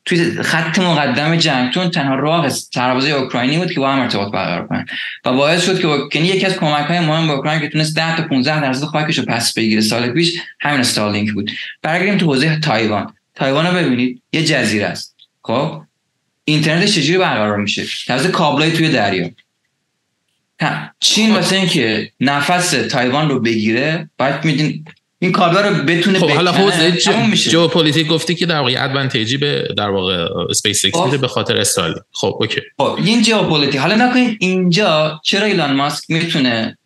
[0.05, 4.67] توی خط مقدم جنگ چون تنها راه سربازه اوکراینی بود که با هم ارتباط برقرار
[4.67, 4.87] کنن.
[5.25, 8.17] و باعث شد که یعنی یکی از کمک های مهم به اوکراین که تونست 10
[8.17, 9.81] تا 15 درصد خاکش رو پس بگیره.
[9.81, 11.51] سال پیش همین استارلینک بود.
[11.83, 13.15] برگردیم تو حوزه تایوان.
[13.35, 14.23] تایوان رو ببینید.
[14.33, 15.17] یه جزیره است.
[15.43, 15.83] خب؟
[16.45, 19.31] اینترنت چجوری برقرار میشه؟ توسط کابلای توی دریا.
[21.01, 24.85] چین واسه اینکه نفس تایوان رو بگیره باید میدین
[25.19, 26.99] این کابل رو بتونه خب حالا حوزه
[27.35, 31.57] ژئوپلیتیک گفتی که در واقع advantage ی به در واقع اسپیس ایکس میده به خاطر
[31.57, 32.61] استارلینک خب اوکی.
[32.79, 36.79] خب این ژئوپلیتیک حالا نکنید اینجا چرا ایلان ماسک می‌تونه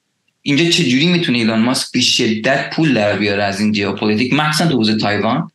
[0.43, 4.71] اینجا چه جوری می‌تونه ایلان ماسک به شدت پول در بیاره از این ژئوپلیتیک مخصوصا
[4.71, 5.51] تو حوزه تایوان.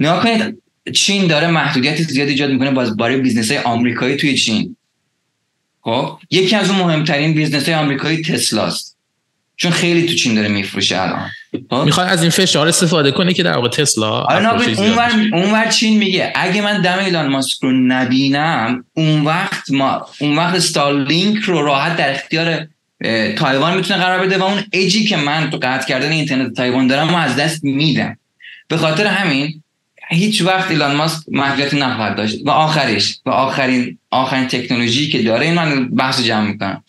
[0.00, 0.62] نگاه کنید
[0.92, 4.76] چین داره محدودیت زیادی ایجاد می‌کنه باز برای business های آمریکایی توی چین.
[5.84, 8.96] خب یکی از اون مهمترین business های آمریکایی تسلاست.
[9.56, 11.30] چون خیلی تو چین داره میفروشه الان.
[11.70, 15.98] خب؟ می‌خواد از این فشار استفاده کنه که در واقع تسلا؟ آره اونور اونور چین
[15.98, 21.62] میگه اگه من دم ایلان ماسک رو نبینم اون وقت ما اون وقت استارلینک رو
[21.62, 22.66] راحت در اختیار
[23.36, 27.10] تایوان می‌تونه قرار بده و اون ایجی که من تو قطع کردن اینترنت تایوان دارم
[27.10, 28.16] ما از دست میدم.
[28.68, 29.62] به خاطر همین
[30.10, 32.40] هیچ وقت ایلان ماسک محدودیت نخواهد داشت.
[32.44, 36.84] و آخرش و آخرین آخرین تکنولوژی که داره این من بحث جمع می‌کنم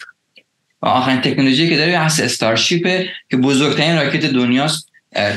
[0.82, 4.90] و آخرین تکنولوژی که داره بحث استارشیپه که بزرگترین راکت دنیاست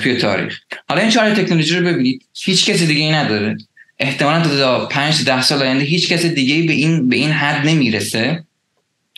[0.03, 0.59] توی تاریخ.
[0.89, 3.57] حالا این چهار تکنولوژی رو ببینید هیچ کسی دیگه ای نداره.
[3.99, 8.45] احتمالا تا 5 10 سال آینده هیچ کسی دیگه به این به این حد نمی‌رسه.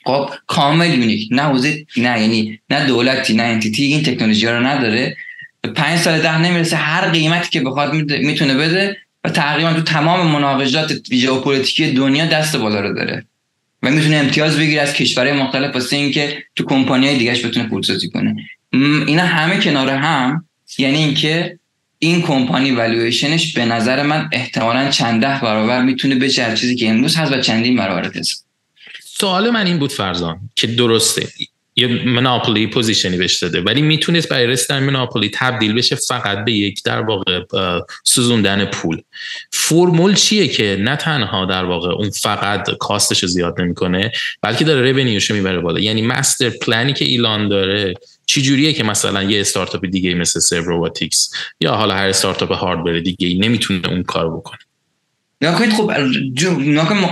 [0.04, 1.28] خب کامل unique.
[1.30, 5.16] نه حوزه نه یعنی نه دولتی نه entity این تکنولوژی رو نداره.
[5.60, 10.26] به پنج سال ده نمی‌رسه هر قیمتی که بخواد می‌تونه بده و تقریبا تو تمام
[10.26, 13.24] مناقشات ژئوپلیتیکی دنیا دست بالا رو داره.
[13.82, 18.36] و می‌تونه امتیاز بگیره از کشورهای مختلف واسه اینکه تو کمپانی دیگهش بتونه پولسازی کنه.
[19.06, 20.44] اینا همه کنار هم
[20.78, 21.58] یعنی اینکه
[21.98, 26.76] این company valuation ش به نظر من احتمالا چند ده برابر می‌تونه بشه هر چیزی
[26.76, 28.46] که امروز هست و چندین برابر هست.
[29.04, 31.28] سوال من این بود فرزان که درسته.
[31.80, 33.60] یه monopoly position ی بهش داده.
[33.60, 37.40] ولی می‌تونست برای رسیدن monopoly تبدیل بشه فقط به یک در واقع
[38.04, 39.02] سوزوندن پول.
[39.50, 44.12] فرمول چیه که نه تنها در واقع اون فقط cost ش زیاد نمی‌کنه
[44.42, 45.80] بلکه داره revenue شو می‌بره بالا.
[45.80, 47.94] یعنی master plan ی که ایلان داره
[48.26, 53.38] چی جوریه که مثلا یه استارتاپ دیگه مثل robotics یا حالا هر startup hardware دیگه
[53.38, 54.58] نمی‌تونه اون کار بکنه؟
[55.42, 55.90] نکنید خب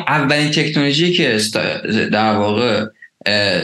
[0.08, 1.40] اولین تکنولوژی که
[2.12, 2.84] در واقع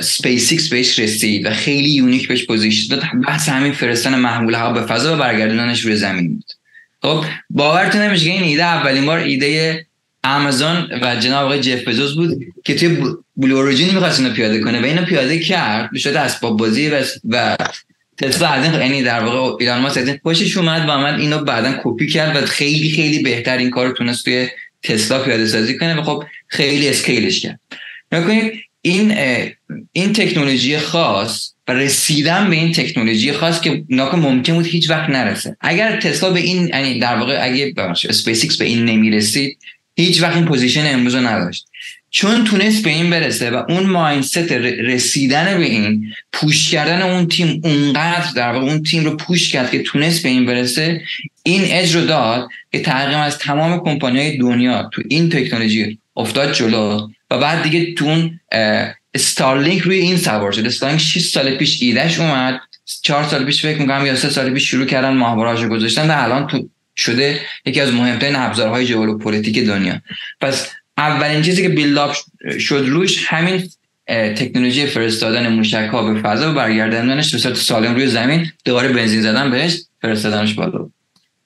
[0.01, 3.05] اسپیس بهش رسید و خیلی unique بهش position داد.
[3.27, 6.45] بحث همین فرستادن محموله ها به فضا و برگردوننش روی زمین بود.
[7.03, 9.87] خب باورتون نمیشه که این ایده اولین بار ایده
[10.25, 12.97] آمازون و جناب آقای جف بزوس بود که توی
[13.37, 17.05] بلو اوریجین می‌خواست اینو پیاده کنه و اینو پیاده کرد به شده اسباب بازی و,
[17.29, 17.57] و
[18.19, 21.75] تسلا از یعنی در واقع ایلان ماسک از این خوشش اومد و آمد اینو بعدا
[21.83, 24.49] کپی کرد و خیلی خیلی بهتر این کارو تونست توی
[24.83, 27.61] تسلا پیاده سازی کنه و خب خیلی scale ش کرد.
[28.13, 28.53] نکنید
[28.87, 29.15] این
[29.93, 35.11] این تکنولوژی خاص و رسیدن به این تکنولوژی خاص که ناکن ممکن بود هیچ وقت
[35.11, 35.57] نرسه.
[35.61, 37.75] اگر تسلا به این یعنی در واقع اگه
[38.09, 39.59] اسپیس به این نمی‌رسید
[39.97, 41.67] هیچ وقت این position امروز رو نداشت.
[42.11, 47.61] چون تونست به این برسه و اون mindset رسیدن به این push کردن اون تیم
[47.65, 51.03] اونقدر در واقع اون تیم رو push کرد که تونست به این برسه
[51.43, 57.09] این اج رو داد که تقریبا از تمام کمپانی دنیا تو این تکنولوژی افتاد جلو
[57.39, 58.41] بعد دیگه تو اون
[59.15, 60.67] استارلینک روی این سوار شد.
[60.67, 62.61] استارلینک 6 سال پیش ایدهش اومد.
[63.03, 66.15] چهار سال پیش فکر می‌کنم یا سه سال پیش شروع کردن ماهواره‌اش رو گذاشتن و
[66.17, 70.01] الان تو شده یکی از مهمترین ابزارهای ژئوپلیتیک دنیا.
[70.41, 72.11] پس اولین چیزی که build
[72.61, 73.71] شد روش همین
[74.07, 78.53] تکنولوژی فرستادن موشک ها به فضا و برگرداندنش به صورت سالم روی زمین.
[78.65, 80.91] دوباره بنزین زدن بهش فرستادنش بالا.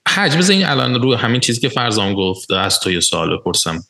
[0.09, 3.85] حجم این الان رو همین چیزی که فرزام گفت از تو یه سوال بپرسم.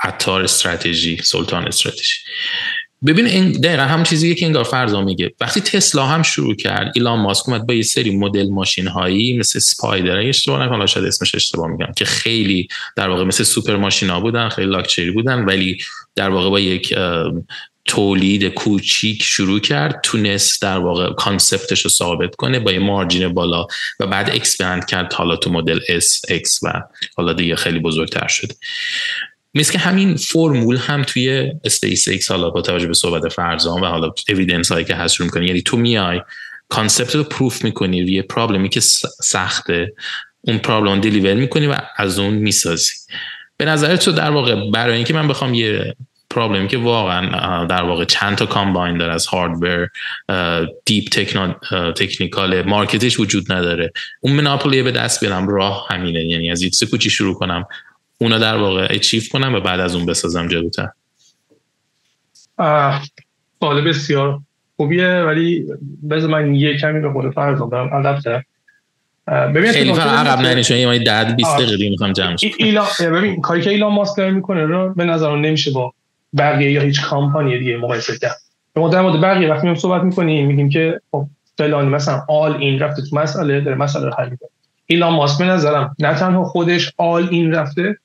[0.00, 2.14] عطار استراتژی سلطان استراتژی.
[3.06, 5.32] ببین این دقیقا هم چیزیه که انگار فرضا میگه.
[5.40, 9.58] وقتی تسلا هم شروع کرد ایلان ماسک اومد با یه سری مدل ماشین هایی مثل
[9.58, 14.20] سپایدر اشتباه نکنم شاید اسمش اشتباه میگم که خیلی در واقع مثل سوپر ماشین ها
[14.20, 15.78] بودن خیلی لاکچری بودن ولی
[16.14, 16.94] در واقع با یک
[17.84, 23.66] تولید کوچیک شروع کرد تونست در واقع کانسپتش رو ثابت کنه با یه مارجین بالا
[24.00, 26.82] و بعد expand کرد حالا تو مدل S, X و
[27.16, 28.52] حالا دیگه خیلی بزرگتر شد
[29.56, 33.86] مثل که همین فرمول هم توی اسپیس ایکس حالا با توجه به صحبت فرزان و
[33.86, 35.46] حالا evidence هایی که هست شروع می‌کنی.
[35.46, 36.20] یعنی تو میای
[36.68, 38.80] concept رو proof می‌کنی روی problem ی که
[39.22, 39.92] سخته
[40.40, 42.94] اون problem deliver می‌کنی و از اون می‌سازی.
[43.56, 45.94] به نظر تو در واقع برای اینکه من بخوام یه
[46.30, 49.88] problem ی که واقعا در واقع چند تا combine داره از hardware
[50.84, 51.08] دیپ
[51.96, 53.92] تکنیکال مارکتش وجود نداره.
[54.20, 56.24] اون مناپولی به دست بیارم راه همینه.
[56.24, 57.64] یعنی از یه کوچی شروع کنم.
[58.18, 60.88] اونا در واقع اچیف کنم و بعد از اون بسازم جلوتر.
[63.60, 64.40] سوال بسیار
[64.76, 65.66] خوبیه ولی
[66.10, 68.42] بذار من یه کمی به خود فرض دارم ادب
[69.28, 73.92] ببین خیلی عقب ننشون یه 10 20 دقیقه می‌خوام جمع ایلان ببین کاری که ایلان
[73.92, 75.92] ماسک داره می‌کنه رو به نظر نمیشه با
[76.38, 78.36] بقیه یا هیچ کمپانی دیگه مقایسه کرد.
[78.76, 81.26] ما در مورد بقیه وقتی میام صحبت می‌کنیم میگیم که خب
[81.58, 84.48] فلانی مثلا آل این رفته تو مسئله داره مسئله رو حل می‌کنه.
[84.86, 87.98] ایلان ماسک به نظرم نه تنها خودش آل این رفته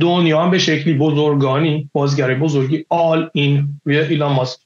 [0.00, 4.58] دنیا هم به شکلی بزرگانی بازیگر بزرگی آل این روی ایلان ماسک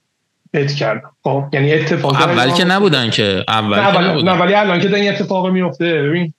[0.53, 1.03] بت کرد.
[1.25, 5.13] خب یعنی اتفاق اول که نبودن که اول نه, که نه ولی الان که این
[5.13, 6.35] اتفاق میفته ببین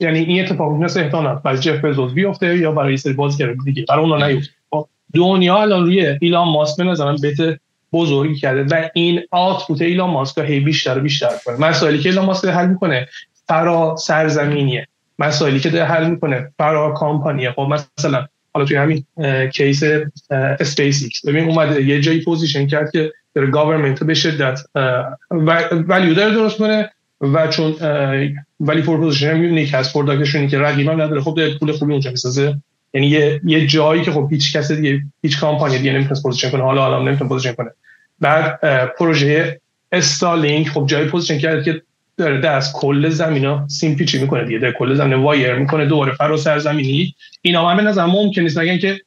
[0.00, 4.04] یعنی این اتفاق می‌تونه احتمالاً برای جف بزوس بیفته یا برای سری بازیگر دیگه برای
[4.04, 4.52] اونا نیفته.
[4.70, 7.58] خب دنیا الان روی ایلان ماسک به نظرم بت
[7.92, 11.56] بزرگی کرده و این آتپوت ایلان ماسک هی بیشتر و بیشتر کنه.
[11.56, 13.08] مسائلی که ایلان ماسک حل می‌کنه
[13.48, 14.86] فرا سرزمینیه.
[15.20, 17.50] مسائلی که داره حل می‌کنه برای کامپانی.
[17.50, 17.68] خب
[17.98, 19.04] مثلا حالا توی همین
[19.52, 19.82] کیس
[20.30, 24.60] اسپیس ایکس ببین اومده یه جایی پوزیشن کرد که در گاورمنت به شدت
[25.88, 26.90] ولیو داره درست کنه
[27.20, 27.74] و چون
[28.60, 31.20] ولی فور پوزیشن هم یونیک هست پروداکتشونی که رقیبم نداره.
[31.20, 32.56] خب پول خوبی اونجا می‌سازه.
[32.94, 36.62] یعنی یه, یه جایی که خب هیچ کس دیگه هیچ کامپانی دیگه نمی‌تونه position کنه.
[36.62, 37.70] حالا حالا نمی‌تونه position کنه.
[38.20, 38.60] بعد
[38.98, 39.60] پروژه
[39.92, 41.82] Starlink خب جایی position کرد که
[42.20, 47.14] داره از کل زمینا سیمپیچی می‌کنه دیگه در کل زمین wire می‌کنه دوباره فرا سرزمینی
[47.42, 49.00] اینا هم به نظر ممکن نیست نگن که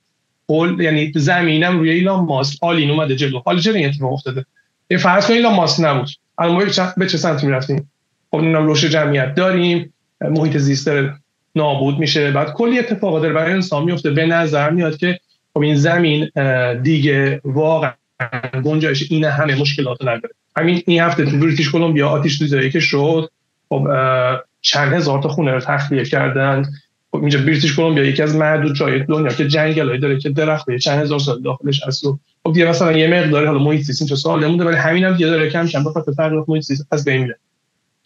[0.48, 3.42] کل یعنی زمینم روی ایلان ماسک all in اومده جلو.
[3.46, 4.46] حالا چرا این اتفاق افتاده؟
[4.88, 6.10] این فرض کن ایلان ماسک نبود.
[6.38, 6.64] الان ما
[6.98, 7.92] به چه سمت می‌رفتیم؟
[8.32, 10.90] خب نمی‌دونم روش جمعیت داریم محیط زیست
[11.56, 12.32] نابود میشه.
[12.32, 15.20] بعد کلی اتفاقات داره برای انسان میفته به نظر میاد که
[15.54, 16.30] خب این زمین
[16.84, 17.94] دیگه واقعا
[18.64, 20.34] گنجایش این همه مشکلات نداره.
[20.58, 23.30] همین این هفته تو بریتیش کلمبیا آتیش سوزی که شد.
[23.70, 23.88] خب
[24.62, 26.66] چند هزار تا خونه رو تخلیه کردن.
[27.12, 31.02] خب اینجا بریتیش کلمبیا یکی از معدود جای دنیا که جنگلایی داره که درخت چند
[31.02, 34.44] هزار سال داخلش هست و خب دیگه مثلا یه مقداری حالا محیط زیست اینجا سوال
[34.44, 37.38] نمونده ولی همین هم دیگه داره کم کم بخاطر تغییرات محیط زیست از بین میره.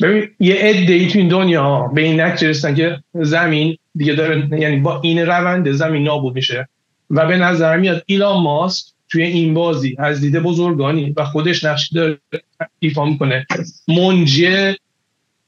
[0.02, 4.60] ببین یه عده ای تو این دنیا به این نتیجه رسیدن که زمین دیگه داره
[4.60, 6.68] یعنی با این روند زمین نابود میشه
[7.10, 11.91] و به نظر میاد ایلان ماسک توی این بازی از دیده بزرگانی و خودش نقش
[11.93, 12.18] داره
[12.80, 13.47] ایفا می‌کنه.
[13.88, 14.76] منجی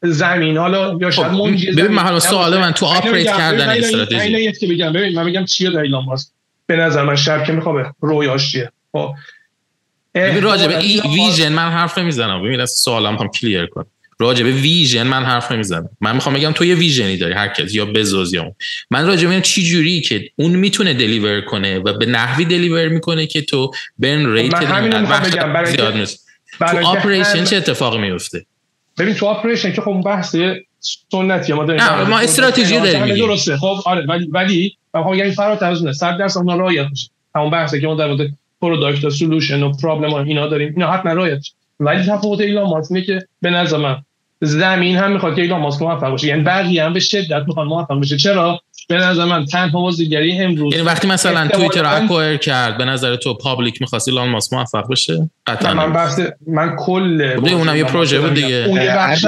[0.02, 0.58] زمین.
[0.58, 4.52] حالا یا شاید خب، منجی ببین من سوال من تو آپریت کردن استراتژی.
[4.52, 4.94] که بگم.
[4.94, 6.28] ببین من بگم چیه در ایلان ماسک؟
[6.68, 7.92] به نظر من شب که میخوابه.
[8.02, 9.14] رویاش چیه؟ خب.
[10.16, 10.78] ببین راجع به
[11.10, 12.44] vision من حرف نمی‌زنم.
[12.44, 13.86] ببین از سوالم هم clear کن
[14.22, 15.90] راجع به vision من حرف نمی‌زنم.
[16.02, 18.56] من می‌خوام بگم تو یه vision ی داری هر کس یا بزوس یا اون
[18.92, 23.28] من راجع به چی جوری که اون می‌تونه deliver کنه و به نحوی deliver می‌کنه
[23.28, 25.54] که تو burn rate من همین بگم.
[25.54, 26.28] برای زیاد نیست.
[26.60, 28.46] تو operation چه اتفاقی میفته
[28.98, 30.36] ببین تو operation که خب بحث
[31.12, 33.58] سنتی ما داریم نه ما استراتژی داریم درسته.
[33.58, 37.10] خب آره ولی ولی من می‌خوام یعنی فراتر از اون 100 درصد اون رعایت میشه.
[37.36, 38.30] همون بحثی که ما در مورد
[38.62, 40.74] product solution و problem اینا داریم.
[40.76, 41.42] اینا حتما رعایت
[41.80, 43.98] ولی تفاوت ایلان ماسک که به نظر من
[44.42, 46.28] زمین هم می‌خواد که ایلان ماسک موفق باشه.
[46.28, 48.18] یعنی بقیه هم به شدت می‌خوان موفق بشه.
[48.18, 52.86] چرا؟ به نظر من تنها بازیگری امروز یعنی وقتی مثلا توییتر رو acquire کرد به
[52.86, 55.74] نظر تو public می‌خواست ایلان ماسک موفق بشه؟ قطعا.
[55.74, 58.66] من بحث من کل بوده اونم یه پروژه بود دیگه.
[58.68, 59.26] اون یه بخش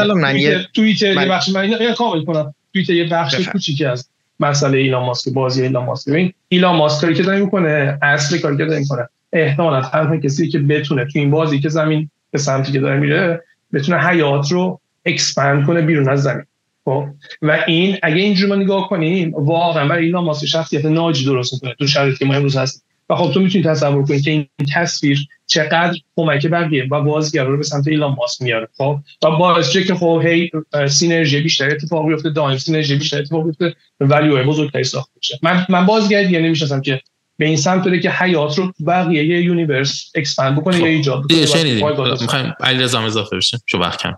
[0.74, 4.09] توییتر یه بخش من اینو کامل کنم توییتر یه بخش کوچیکی از
[4.39, 6.09] مسئله ایلان ماسک بازی ایلان ماسک.
[6.09, 10.49] ببین ایلان ماسک کاری که داره می‌کنه اصل کاری که داره می‌کنه احتمالاً هر کسی
[10.49, 13.43] که بتونه تو این بازی که زمین به سمتی که داره میره
[13.74, 16.45] بتونه حیات رو expand کنه بیرون از زمین.
[16.86, 17.06] خب؟
[17.41, 21.76] و این اگه اینجوری ما نگاه کنیم واقعا برای ایلان ماسک شخصیت ناجی درست می‌کنه.
[21.80, 22.84] تو شرایطی که ما امروز هستیم.
[23.10, 27.58] و خب تو می‌تونی تصور کنی که این تصویر چقدر کمک بقیه و بازیگر رو
[27.58, 28.68] به سمت ایلان ماسک میاره.
[28.78, 30.52] خب؟ و باعث که خب هی
[30.88, 35.86] synergy بیشتر اتفاق بیفته دائم synergy بیشتر اتفاق بیفته value بزرگتری ساخته بشه من من
[35.86, 37.02] بازیگر دیگه نمی‌شناسم که
[37.42, 41.46] به این سمت بره که حیات رو بقیه یه universe expand بکنه یا ایجاد بکنه.
[41.46, 41.88] شنیدیم.
[42.22, 43.58] می‌خوایم علیرضا اضافه بشه.
[43.68, 44.14] شو وقت کم.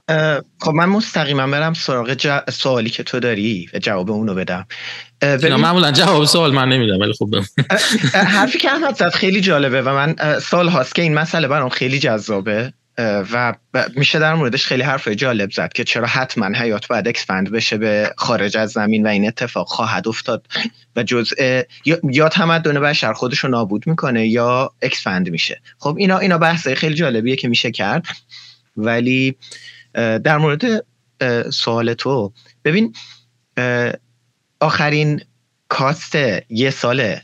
[0.62, 2.40] خب من مستقیما برم سراغ ج...
[2.50, 4.66] سوالی که تو داری و جواب اونو بدم.
[5.22, 5.56] ببین...
[5.56, 7.36] معمولا جواب سوال من نمیدم ولی خب
[8.14, 12.00] حرفی که احمد زد خیلی جالبه و من سال هاست که این مسئله برام خیلی
[12.00, 12.74] جذابه.
[12.98, 13.54] و
[13.96, 18.14] میشه در موردش خیلی حرف جالب زد که چرا حتما حیات باید expand بشه به
[18.18, 20.48] خارج از زمین و این اتفاق خواهد افتاد.
[20.96, 21.62] و جزء
[22.04, 25.62] یا تمدن بشر خودش رو نابود می‌کنه یا expand میشه.
[25.80, 28.06] خب اینا اینا بحثه خیلی جالبیه که میشه کرد.
[28.78, 29.36] ولی
[29.94, 30.86] در مورد
[31.50, 32.34] سوال تو
[32.66, 32.96] ببین
[34.60, 35.22] آخرین
[35.68, 36.16] cost
[36.50, 37.16] یه سال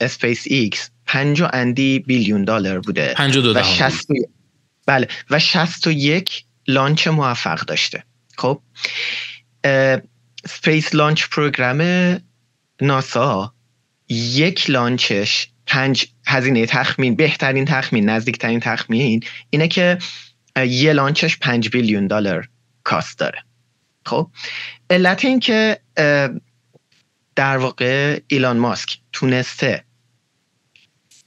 [0.00, 3.14] اسپیس ایکس پنج اندی billion دلار بوده.
[3.54, 4.06] و 60
[4.86, 5.08] بله.
[5.30, 8.04] و 61 launch موفق داشته.
[8.36, 8.62] خب؟
[10.46, 11.80] Space Launch Program
[12.80, 13.54] ناسا
[14.08, 19.98] یک launch ش پنج هزینه تخمین بهترین تخمین نزدیکترین تخمین اینه که
[20.56, 22.48] یه launch ش پنج billion دلار
[22.82, 23.44] cost داره.
[24.06, 24.30] خب؟
[24.90, 25.80] علت این که
[27.36, 29.83] در واقع ایلان ماسک تونسته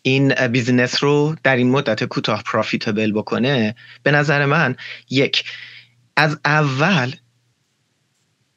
[0.07, 4.75] این business رو در این مدت کوتاه profitable بکنه به نظر من
[5.09, 5.43] یک
[6.15, 7.11] از اول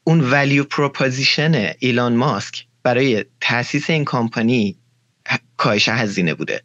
[0.05, 4.77] اون value proposition ایلان ماسک برای تاسیس این کمپانی
[5.57, 6.63] کاهش هزینه بوده.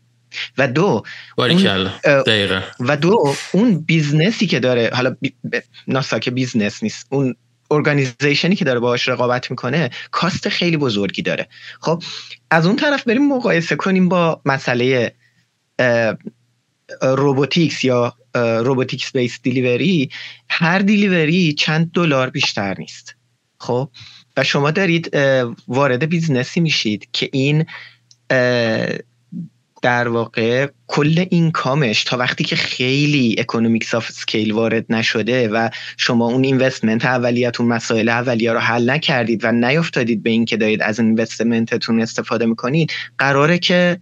[0.58, 1.04] و دو
[1.38, 1.92] اون
[2.80, 5.34] و دو اون business ی که داره حالا بی...
[5.88, 7.36] ناسا که business نیست اون
[7.72, 11.48] organization ی که داره باهاش رقابت می‌کنه cost خیلی بزرگی داره.
[11.82, 12.04] خب
[12.52, 15.16] از اون طرف بریم مقایسه کنیم با مسئله
[17.02, 20.10] robotics یا robotics based delivery
[20.50, 23.16] هر delivery چند دلار بیشتر نیست.
[23.60, 23.90] خب
[24.38, 25.18] و شما دارید
[25.68, 27.66] وارد business ی میشید که این
[29.82, 35.70] در واقع کل این کامش تا وقتی که خیلی economics of scale وارد نشده و
[35.98, 40.82] شما اون investment اولیتون مسائل اولیه رو حل نکردید و نیافتادید به این که دارید
[40.82, 44.00] از investment تون استفاده می‌کنید قراره که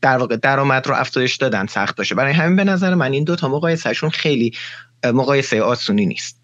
[0.00, 2.14] در واقع درآمد رو افزایش دادن سخت باشه.
[2.14, 4.52] برای همین به نظر من این دوتا مقایسهشون خیلی
[5.04, 6.40] مقایسه آسونی نیست.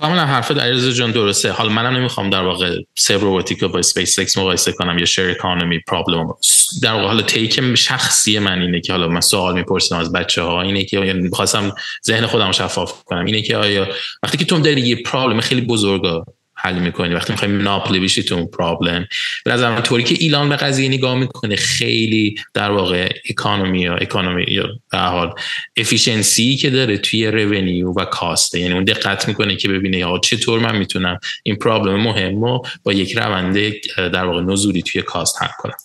[0.00, 1.52] کاملا حرف علیرضا جان درسته.
[1.52, 5.30] حالا منم نمی‌خوام در واقع Serve Robotics رو با اسپیس اکس مقایسه کنم یا share
[5.30, 6.34] economy problem
[6.82, 10.62] در واقع حالا take شخصی من اینه که حالا من سوال می‌پرسم از بچه ها
[10.62, 11.72] اینه که یعنی می‌خواستم
[12.06, 13.24] ذهن خودم شفاف کنم.
[13.24, 13.88] اینه که آیا
[14.22, 16.24] وقتی که تو داری یه problem خیلی بزرگ
[16.60, 17.14] حل می‌کنی.
[17.14, 19.06] وقتی می‌خوایم ناپلی بشی تو اون پرابلم
[19.44, 24.44] به نظر طوری که ایلان به قضیه نگاه می‌کنه خیلی در واقع اکانومی یا اکانومی
[24.48, 25.34] یا در حال
[25.76, 30.60] افیشنسی که داره توی رونیو و کاسته یعنی اون دقت می‌کنه که ببینه یا چطور
[30.60, 33.58] من می‌تونم این پرابلم مهم رو با یک روند
[33.96, 35.76] در واقع نزولی توی کاست حل کنم.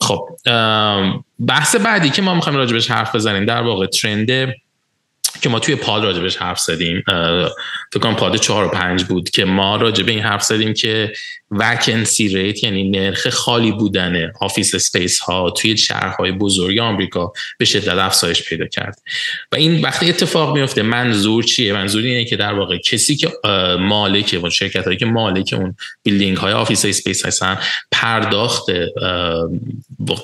[0.00, 0.28] خب
[1.46, 4.54] بحث بعدی که ما می‌خوایم راجبش حرف بزنیم در واقع ترند
[5.42, 7.02] که ما توی pod راجبش حرف زدیم
[7.92, 11.12] فکر کنم pod چهار و پنج بود که ما راجب این حرف زدیم که
[11.50, 17.88] vacancy rate یعنی نرخ خالی بودن office space ها توی شهرهای بزرگ آمریکا به شدت
[17.88, 18.98] افزایش پیدا کرد.
[19.52, 23.32] و این وقتی اتفاق میفته منظور چیه؟ منظور اینه که در واقع کسی که
[23.80, 27.58] مالک و شرکت هایی که مالک اون building های office space هستن
[27.90, 28.66] پرداخت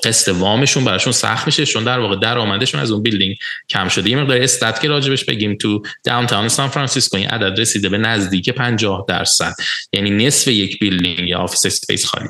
[0.03, 3.35] قسط وامشون براشون سخت میشه چون در واقع درآمدشون از اون building
[3.69, 4.09] کم شده.
[4.09, 8.49] یه مقدار stat که راجبش بگیم تو downtown سان فرانسیسکو این عدد رسیده به نزدیک
[8.49, 9.53] 50 درصد.
[9.93, 12.27] یعنی نصف یک building یا office space خالی.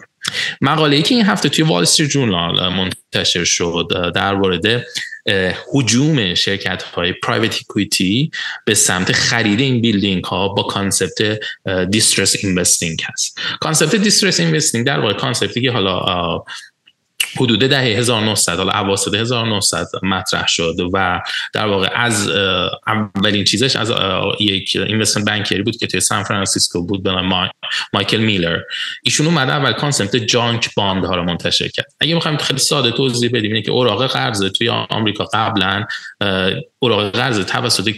[0.61, 4.85] مقاله ای که این هفته توی Wall Street Journal منتشر شد در مورد
[5.73, 8.31] هجوم شرکت های private equity
[8.65, 11.39] به سمت خرید این building ها با concept
[11.89, 13.39] distressed investing هست.
[13.61, 16.43] concept distressed investing در واقع concept ی که حالا
[17.35, 21.21] حدود دهه 1900 حالا اواسط 1900 مطرح شد و
[21.53, 22.29] در واقع از
[22.87, 23.91] اولین چیزش از
[24.39, 27.49] یک investment banker ی بود که توی سان فرانسیسکو بود به نام
[27.93, 28.59] مایکل میلکن.
[29.03, 31.85] ایشون اومد اول concept junk bond ها رو منتشر کرد.
[32.01, 35.85] اگه می‌خوایم خیلی ساده توضیح بدیم اینه که اوراق قرض توی آمریکا قبلا
[36.79, 37.93] اوراق قرض توسط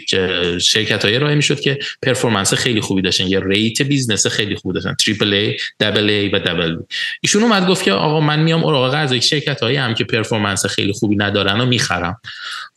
[0.62, 4.96] شرکت های ارائه می‌شد که performance خیلی خوبی داشتن یه rate business خیلی خوبی داشتن
[5.06, 6.78] triple A double A و double
[7.22, 10.94] ایشون اومد گفت که آقا من میام اوراق قرض شرکت هایی هم که performance خیلی
[10.94, 12.22] خوبی ندارن و می‌خرم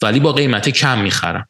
[0.02, 1.48] ولی با قیمت کم می‌خرم.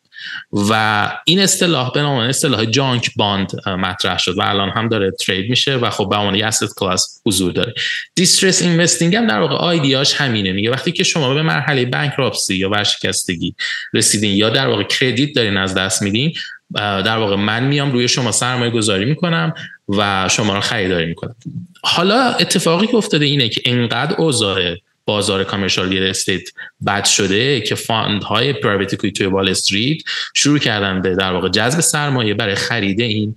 [0.53, 5.51] و این اصطلاح به نام اصطلاح junk bond مطرح شد و الان هم داره trade
[5.51, 7.75] میشه و خب به عنوان asset class حضور داره.
[8.15, 10.53] distressed investing هم در واقع idea ش همینه.
[10.53, 13.55] میگه وقتی که شما به مرحله bankruptcy یا ورشکستگی
[13.95, 16.33] رسیدین یا در واقع credit دارین از دست میدین
[16.75, 19.53] در واقع من میام روی شما سرمایه گذاری می‌کنم
[19.89, 21.37] و شما رو خریداری می‌کنم.
[21.83, 24.77] حالا اتفاقی که افتاده اینه که انقدر اوضاع
[25.07, 26.43] بازار commercial real estate
[26.87, 30.03] بد شده که fund های private equity توی وال استریت
[30.35, 33.37] شروع کردن به در واقع جذب سرمایه برای خرید این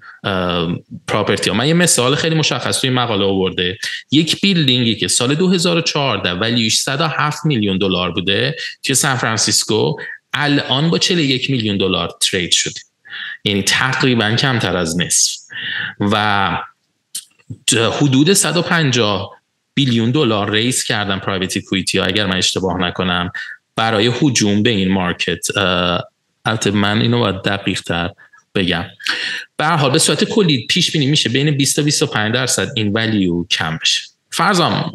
[1.08, 1.56] property ها.
[1.56, 3.78] من یه مثال خیلی مشخص توی مقاله آورده.
[4.12, 9.96] یک building ی که سال 2014 value ش 107 میلیون دلار بوده توی سان فرانسیسکو
[10.34, 12.80] الان با 41 میلیون دلار trade شده.
[13.44, 15.34] یعنی تقریبا کمتر از نصف.
[16.00, 16.58] و
[18.02, 19.39] حدود 150
[19.80, 23.32] billion دلار raise کردن private equity ها اگر من اشتباه نکنم.
[23.76, 25.48] برای هجوم به این market
[26.46, 28.10] البته من اینو باید دقیق تر
[28.56, 28.86] بگم.
[29.58, 33.44] به حال به صورت کلی پیش بینی میشه بین 20 تا 25 درصد این value
[33.44, 34.02] کم بشه.
[34.30, 34.92] فرزام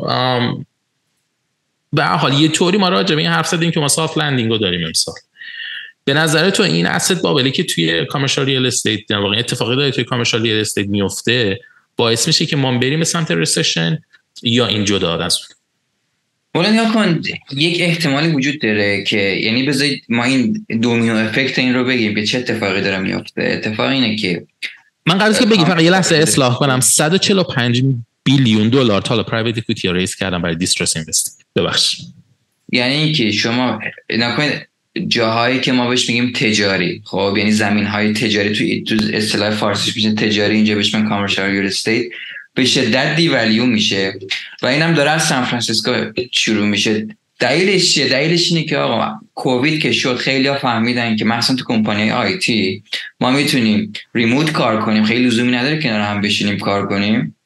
[1.93, 4.59] به حال یه طوری ما راجع به این حرف زدیم که ما soft landing رو
[4.59, 5.15] داریم امسال.
[6.05, 9.77] به نظر تو این asset bubble ی که توی commercial real estate در واقع اتفاقی
[9.77, 11.61] داره توی commercial real estate میفته
[11.97, 13.99] باعث میشه که ما بریم به سمت recession
[14.43, 15.39] یا این جدا از
[16.55, 17.21] مولا کن
[17.57, 22.27] یک احتمالی وجود داره که یعنی بذارید ما این domino effect این رو بگیم که
[22.27, 24.47] چه اتفاقی داره میفته اتفاق اینه که
[25.07, 26.81] من قرار که بگیم فقط یه لحظه اصلاح کنم.
[26.81, 27.83] 145
[28.25, 32.01] billion دلار تا private equity raise کردن برای distressed investing ببخش
[32.73, 33.79] یعنی اینکه شما
[34.19, 34.69] نگا کنید
[35.09, 37.03] جاهایی که ما بهش میگیم تجاری.
[37.05, 41.51] خب یعنی زمین های تجاری تو تو اصطلاح فارسیش میشه تجاری اینجا بهش میگن commercial
[41.51, 42.05] real estate
[42.55, 44.15] به شدت devalue میشه.
[44.63, 45.93] و اینم داره از فرانسیسکو
[46.33, 47.07] شروع میشه.
[47.39, 51.65] دلیلش چیه؟ دلیلش اینه که آقا کووید که شد خیلی ها فهمیدن که مثلا تو
[51.65, 52.83] کمپانی IT
[53.21, 55.05] ما می‌تونیم remote کار کنیم.
[55.05, 57.37] خیلی لزومی نداره کنار هم بشینیم کار کنیم.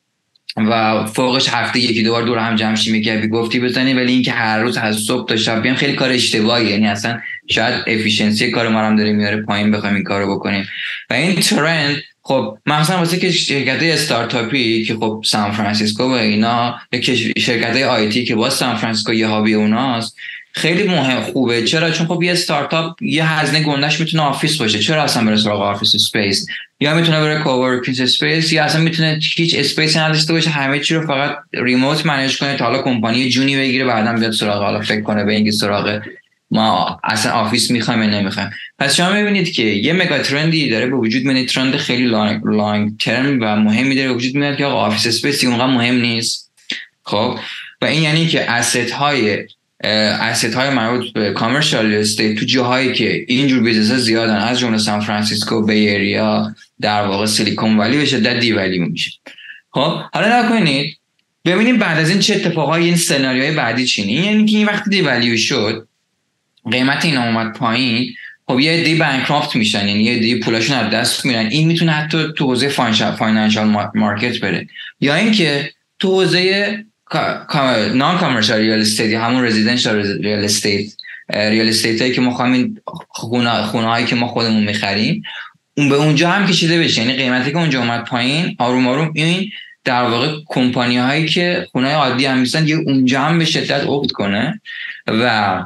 [0.57, 3.95] و فوقش هفته یکی دو بار دور هم جمع شیم یه گپ و گفتی بزنیم
[3.95, 6.71] ولی اینکه هر روز از صبح تا شب بیام خیلی کار اشتباهی.
[6.71, 10.69] یعنی اصلا شاید efficiency کار ما هم داره میاره پایین بخوایم این کارو بکنیم.
[11.11, 11.97] و این trend
[12.29, 16.77] خب مثلا واسه که شرکت استارتاپی که خب سان فرانسیسکو و اینا
[17.39, 20.17] شرکت های IT که با سان فرانسیسکو یه hub ی اوناست
[20.53, 21.63] خیلی مهم خوبه.
[21.63, 24.79] چرا؟ چون خب یه استارتاپ یه هزینه گندش می‌تونه office باشه.
[24.79, 26.47] چرا اصلا بره سراغ office space
[26.81, 31.07] یا می‌تونه بره coworking space یا اصلا می‌تونه هیچ space نداشته باشه همه چی رو
[31.07, 35.25] فقط remote manage کنه تا حالا کمپانی جونی بگیره بعدا بیاد سراغ حالا فکر کنه
[35.25, 36.01] به اینکه سراغ
[36.51, 38.51] ما اصلا office می‌خوایم یا نمی‌خوایم.
[38.79, 41.47] پس شما می‌بینید که یه mega trend ی داره به وجود میاد.
[41.47, 45.45] trend خیلی long, long term و مهمی داره به وجود میاد که آقا office space
[45.45, 46.53] اونقدر مهم نیست.
[47.03, 47.39] خب؟
[47.83, 49.45] و این یعنی که asset های
[49.85, 55.01] asset های مربوط به commercial estate تو جاهایی که اینجور business زیادن از جمله سان
[55.01, 59.11] فرانسیسکو Bay Area در واقع سیلیکون ولی به شدت ولی میشه.
[59.71, 60.99] خب؟ حالا نگا کنید.
[61.45, 64.13] ببینیم بعد از این چه اتفاقایی این سناریوهای بعدی چین.
[64.13, 65.88] یعنی که این وقتی devalue شد.
[66.71, 68.15] قیمت این اومد پایین
[68.47, 71.47] خب یه عده bankrupt میشن یعنی یه عده پولاشون از دست میرن.
[71.47, 72.69] این می‌تونه حتی تو حوزه
[73.19, 74.67] financial market بره.
[75.01, 76.85] یا اینکه تو حوزه
[77.95, 80.93] non-commercial real estate همون residential real estate
[81.31, 85.23] real estate که ما خواهیم خونه, خونه هایی که ما خودمون می‌خریم
[85.77, 87.01] اون به اونجا هم کشیده بشه.
[87.01, 89.51] یعنی قیمتی که اونجا اومد پایین آروم آروم این
[89.85, 94.11] در واقع کمپانی هایی که خونه عادی هم میستن یه اونجا هم به شدت افت
[94.11, 94.61] کنه
[95.07, 95.63] و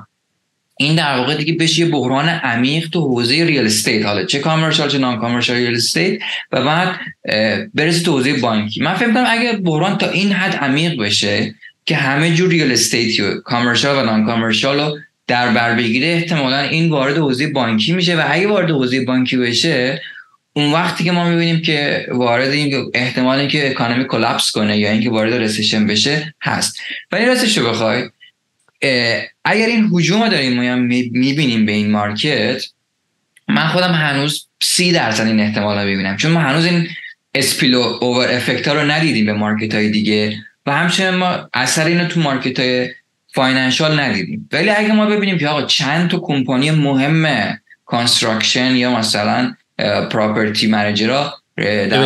[0.82, 4.06] این در واقع دیگه بشه یه بحران عمیق تو حوزه real estate.
[4.06, 6.20] حالا چه commercial چه non-commercial real estate
[6.52, 7.00] و بعد
[7.74, 8.82] برسه تو حوزه بانکی.
[8.82, 11.54] من فکر کنم اگه بحران تا این حد عمیق بشه
[11.84, 16.90] که همه جور real estate و commercial و non-commercial رو در بر بگیره احتمالا این
[16.90, 20.02] وارد حوزه بانکی میشه و اگه وارد حوزه بانکی بشه
[20.52, 25.10] اون وقتی که ما می‌بینیم که وارد این احتمال اینکه economy collapse کنه یا اینکه
[25.10, 26.76] وارد recession بشه هست.
[27.12, 28.02] ولی راستش رو بخوای
[29.44, 32.64] اگر این هجوم داریم ما می‌بینیم به این market
[33.48, 36.88] من خودم هنوز سی درصد این احتمال رو ببینم چون ما هنوز این
[37.34, 42.20] spillover effect ها رو ندیدیم به market های دیگه و همچنین ما اثر اینو تو
[42.20, 42.90] market های
[43.34, 44.48] financial ندیدیم.
[44.52, 49.54] ولی اگه ما ببینیم که آقا چند تا کمپانی مهم construction یا مثلا
[50.10, 51.98] property manager ها در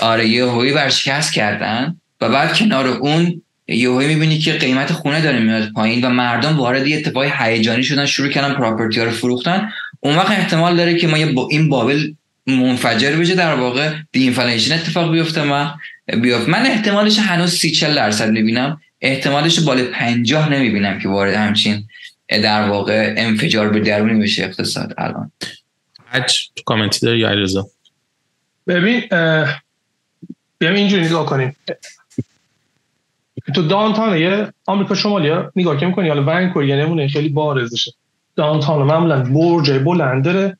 [0.00, 5.40] آره یه هوی ورشکست کردن و بعد کنار اون یهو می‌بینی که قیمت خونه داره
[5.40, 9.72] میاد پایین و مردم وارد یه اتفاقی هیجانی شدن شروع کردن property ها رو فروختن.
[10.00, 12.12] اون وقت احتمال داره که ما با این bubble
[12.46, 15.70] منفجر بشه در واقع deflation اتفاق بیفته من
[16.22, 18.80] بیفته من احتمالش هنوز 30 40 درصد می‌بینم.
[19.00, 21.88] احتمالش بالا 50 نمی‌بینم که وارد همچین
[22.28, 25.30] در واقع انفجار به درونی بشه اقتصاد الان.
[26.06, 27.66] حج کامنتی داری یا
[28.66, 29.00] ببین
[30.58, 31.56] بیام اینجوری نگاه کنیم.
[33.54, 37.92] تو downtown یه آمریکا شمالی نگاه که می‌کنی حالا ونکور یه نمونه خیلی بارزشه.
[38.36, 40.58] downtown معمولا برج بلند داره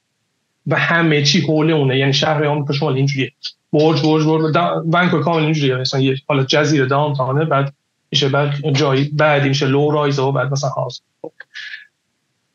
[0.66, 1.98] و همه چی حول اونه.
[1.98, 3.32] یعنی شهر آمریکا شمالی اینجوریه.
[3.72, 4.56] برج برج برج.
[4.92, 5.76] ونکور کامل اینجوریه.
[5.76, 7.72] مثلا یه حالا جزیره downtown ه بعد
[8.10, 11.00] میشه بعد جایی بعدی میشه low rise و بعد مثلا house.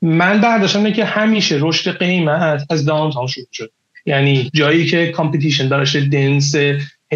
[0.01, 3.71] من برداشتم که همیشه رشد قیمت از downtown شروع شد.
[4.05, 6.55] یعنی جایی که competition داشته dense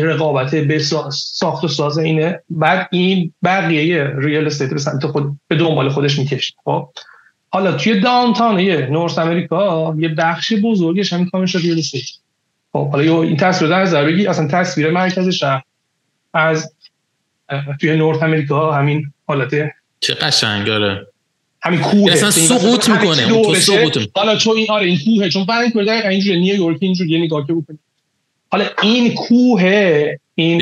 [0.03, 0.79] رقابت به
[1.11, 2.41] ساخت و ساز اینه.
[2.49, 6.53] بعد این بقیه real estate به سمت خود به دنبال خودش می‌کشه.
[6.63, 6.89] خب؟
[7.49, 12.05] حالا توی داونتاون یه نورس امریکا یه بخش بزرگش همین کامش ریال استیت
[12.73, 15.63] خب حالا این تصویر در نظر بگی اصلا تصویر مرکز شهر
[16.33, 16.73] از
[17.81, 21.07] توی نورت امریکا همین حالت چه قشنگ داره
[21.61, 22.11] همین کوه.
[22.11, 26.39] اصلا سقوط می‌کنه تو سقوط حالا چون این آره این کوه چون فرق کرده اینجوری
[26.39, 27.79] نیویورک اینجوری نگاه که بکنی.
[28.51, 29.61] حالا این کوه
[30.35, 30.57] این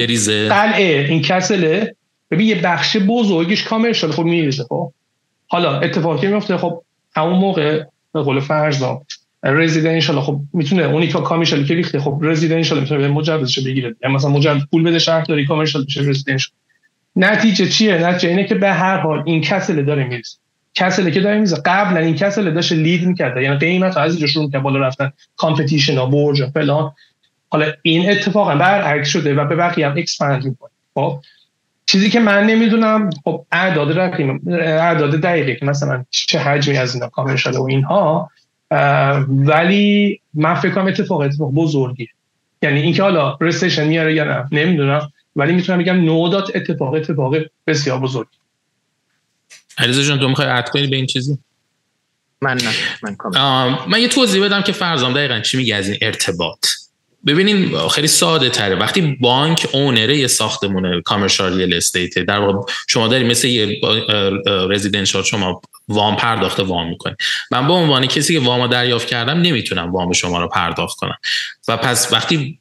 [0.49, 1.95] قلعه این کسله
[2.31, 4.91] ببین یه بخش بزرگش کامرشال خب میریزه خب.
[5.47, 6.81] حالا اتفاقی میفته خب
[7.15, 9.01] همون موقع به قول فرضا
[9.43, 13.95] رزیدنشال خب می‌تونه اونی که کامیشال که ریخته خب رزیدنشال می‌تونه به مجوزش بگیره.
[14.03, 16.51] یعنی مثلا مجوز پول بده شهرداری کامرشال بشه رزیدنشال
[17.15, 20.38] نتیجه چیه؟ نتیجه اینه که به هر حال این کسله داره میریزه.
[20.75, 23.43] کسله که داره میزه قبلا این کسله داشته لید می‌کرده.
[23.43, 26.91] یعنی قیمت از اینجا شروع بالا رفتن کامپتیشن ها برج فلان.
[27.53, 30.69] حالا این اتفاقا برعکس شده و به بقیه هم اکسپند می‌کنه.
[30.93, 31.19] خب
[31.85, 37.07] چیزی که من نمی‌دونم خب اعداد رقیم اعداد دقیقی که مثلا چه حجمی از اینا
[37.07, 38.31] کامل شده و اینها
[39.27, 42.07] ولی من فکر کنم اتفاق اتفاق بزرگی
[42.61, 47.35] یعنی اینکه حالا رسیشن میاره یا نه نمی‌دونم ولی می‌تونم بگم نودات اتفاق اتفاق
[47.67, 48.27] بسیار بزرگ
[49.77, 51.37] علیزا جان تو می‌خوای اد کنی به این چیزی؟
[52.41, 52.71] من نه
[53.33, 56.67] من من یه توضیح بدم که فرضم دقیقا چی میگه از این ارتباط؟
[57.27, 58.75] ببینین خیلی ساده تره.
[58.75, 63.81] وقتی بانک اونره یه ساختمونه کامرشال ریل استیت در واقع شما داری مثل یه
[64.69, 67.15] رزیدنشال شما وام پرداخت وام می‌کنی.
[67.51, 71.17] من به عنوان کسی که وام دریافت کردم نمی‌تونم وام شما رو پرداخت کنم.
[71.67, 72.59] و پس وقتی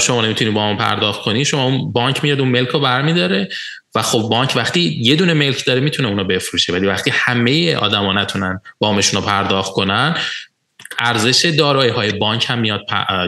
[0.00, 3.48] شما نمی‌تونی وام پرداخت کنی شما بانک میاد اون ملک رو برمیداره
[3.94, 6.72] و خب بانک وقتی یه دونه ملک داره می‌تونه اونو بفروشه.
[6.72, 10.16] ولی وقتی همه آدما نتونن وامشون رو پرداخت کنن
[10.98, 12.80] ارزش دارایی های بانک هم میاد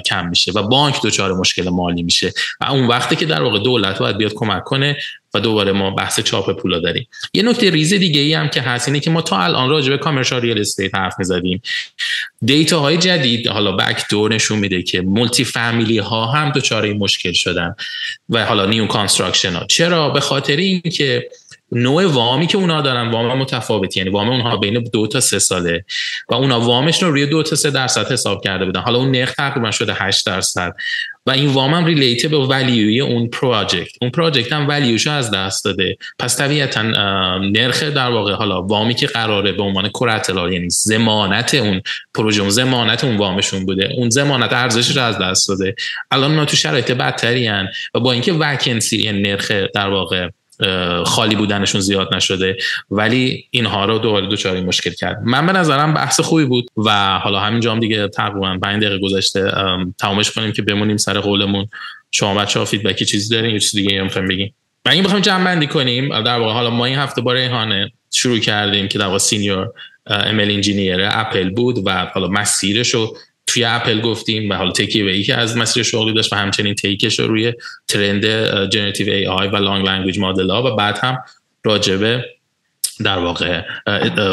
[0.06, 3.98] کم میشه و بانک دچار مشکل مالی میشه و اون وقتی که در واقع دولت
[3.98, 4.96] باید بیاد کمک کنه
[5.34, 7.08] و دوباره ما بحث چاپ پولا داریم.
[7.34, 9.98] یه نکته ریز دیگه ای هم که هست اینه که ما تا الان راجع به
[9.98, 11.62] commercial real estate حرف می‌زدیم.
[12.44, 17.74] data های جدید حالا back door نشون میده که multi-family ها هم دچار مشکل شدن
[18.28, 21.28] و حالا new construction ها چرا؟ به خاطر اینکه
[21.72, 25.84] نوع وامی که اونا دارن وام متفاوتی یعنی وام اونها بین دو تا سه ساله.
[26.28, 28.80] و اونا وامشون رو روی دو تا سه درصد حساب کرده بودن.
[28.80, 30.74] حالا اون نرخ تقریبا شده 8 درصد.
[31.26, 35.64] و این وام هم ریلیته به ولیوی اون پروژکت اون پروژکت هم ولیوشو از دست
[35.64, 35.96] داده.
[36.18, 36.82] پس طبیعتا
[37.38, 41.82] نرخ در واقع حالا وامی که قراره به عنوان کراتلار یعنی زمانت اون
[42.14, 43.92] پروژه اون زمانت اون وامشون بوده.
[43.96, 45.74] اون زمانت ارزشش رو از دست داده.
[46.10, 47.48] الان ما تو شرایط بدتری
[47.94, 50.28] و با اینکه وکنسی یعنی نرخ در واقع
[51.04, 52.56] خالی بودنشون زیاد نشده.
[52.90, 55.18] ولی اینها رو دوباره دچار مشکل کرد.
[55.24, 59.52] من به نظرم بحث خوبی بود و حالا همینجا هم دیگه تقریبا 5 دقیقه گذشته.
[59.98, 61.68] تمامش کنیم که بمونیم سر قولمون.
[62.10, 64.54] شما بچه ها feedback ی چیزی دارین یا چیز دیگه هم بگیم
[64.84, 68.38] و این بخوایم جمع بندی کنیم در واقع حالا ما این هفته با ریحانه شروع
[68.38, 69.68] کردیم که در واقع senior
[70.06, 73.16] ML engineer اپل بود و حالا مسیرش رو
[73.46, 77.18] توی اپل گفتیم و حالا تکی ای که از مسیر شغلی داشت و همچنین تیکش
[77.18, 77.52] رو روی
[77.88, 78.24] trend
[78.68, 81.18] generative AI و large language model ها و بعد هم
[81.64, 82.24] راجبه
[83.04, 83.62] در واقع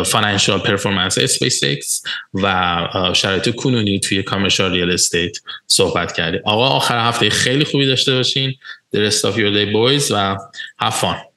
[0.03, 2.03] financial performance اسپیس ایکس
[2.33, 5.37] و شرایط کنونی توی commercial real estate
[5.67, 6.41] صحبت کردیم.
[6.45, 8.55] آقا آخر هفته خیلی خوبی داشته باشین.
[8.95, 10.37] The rest of your day boys و
[10.81, 11.32] have fun.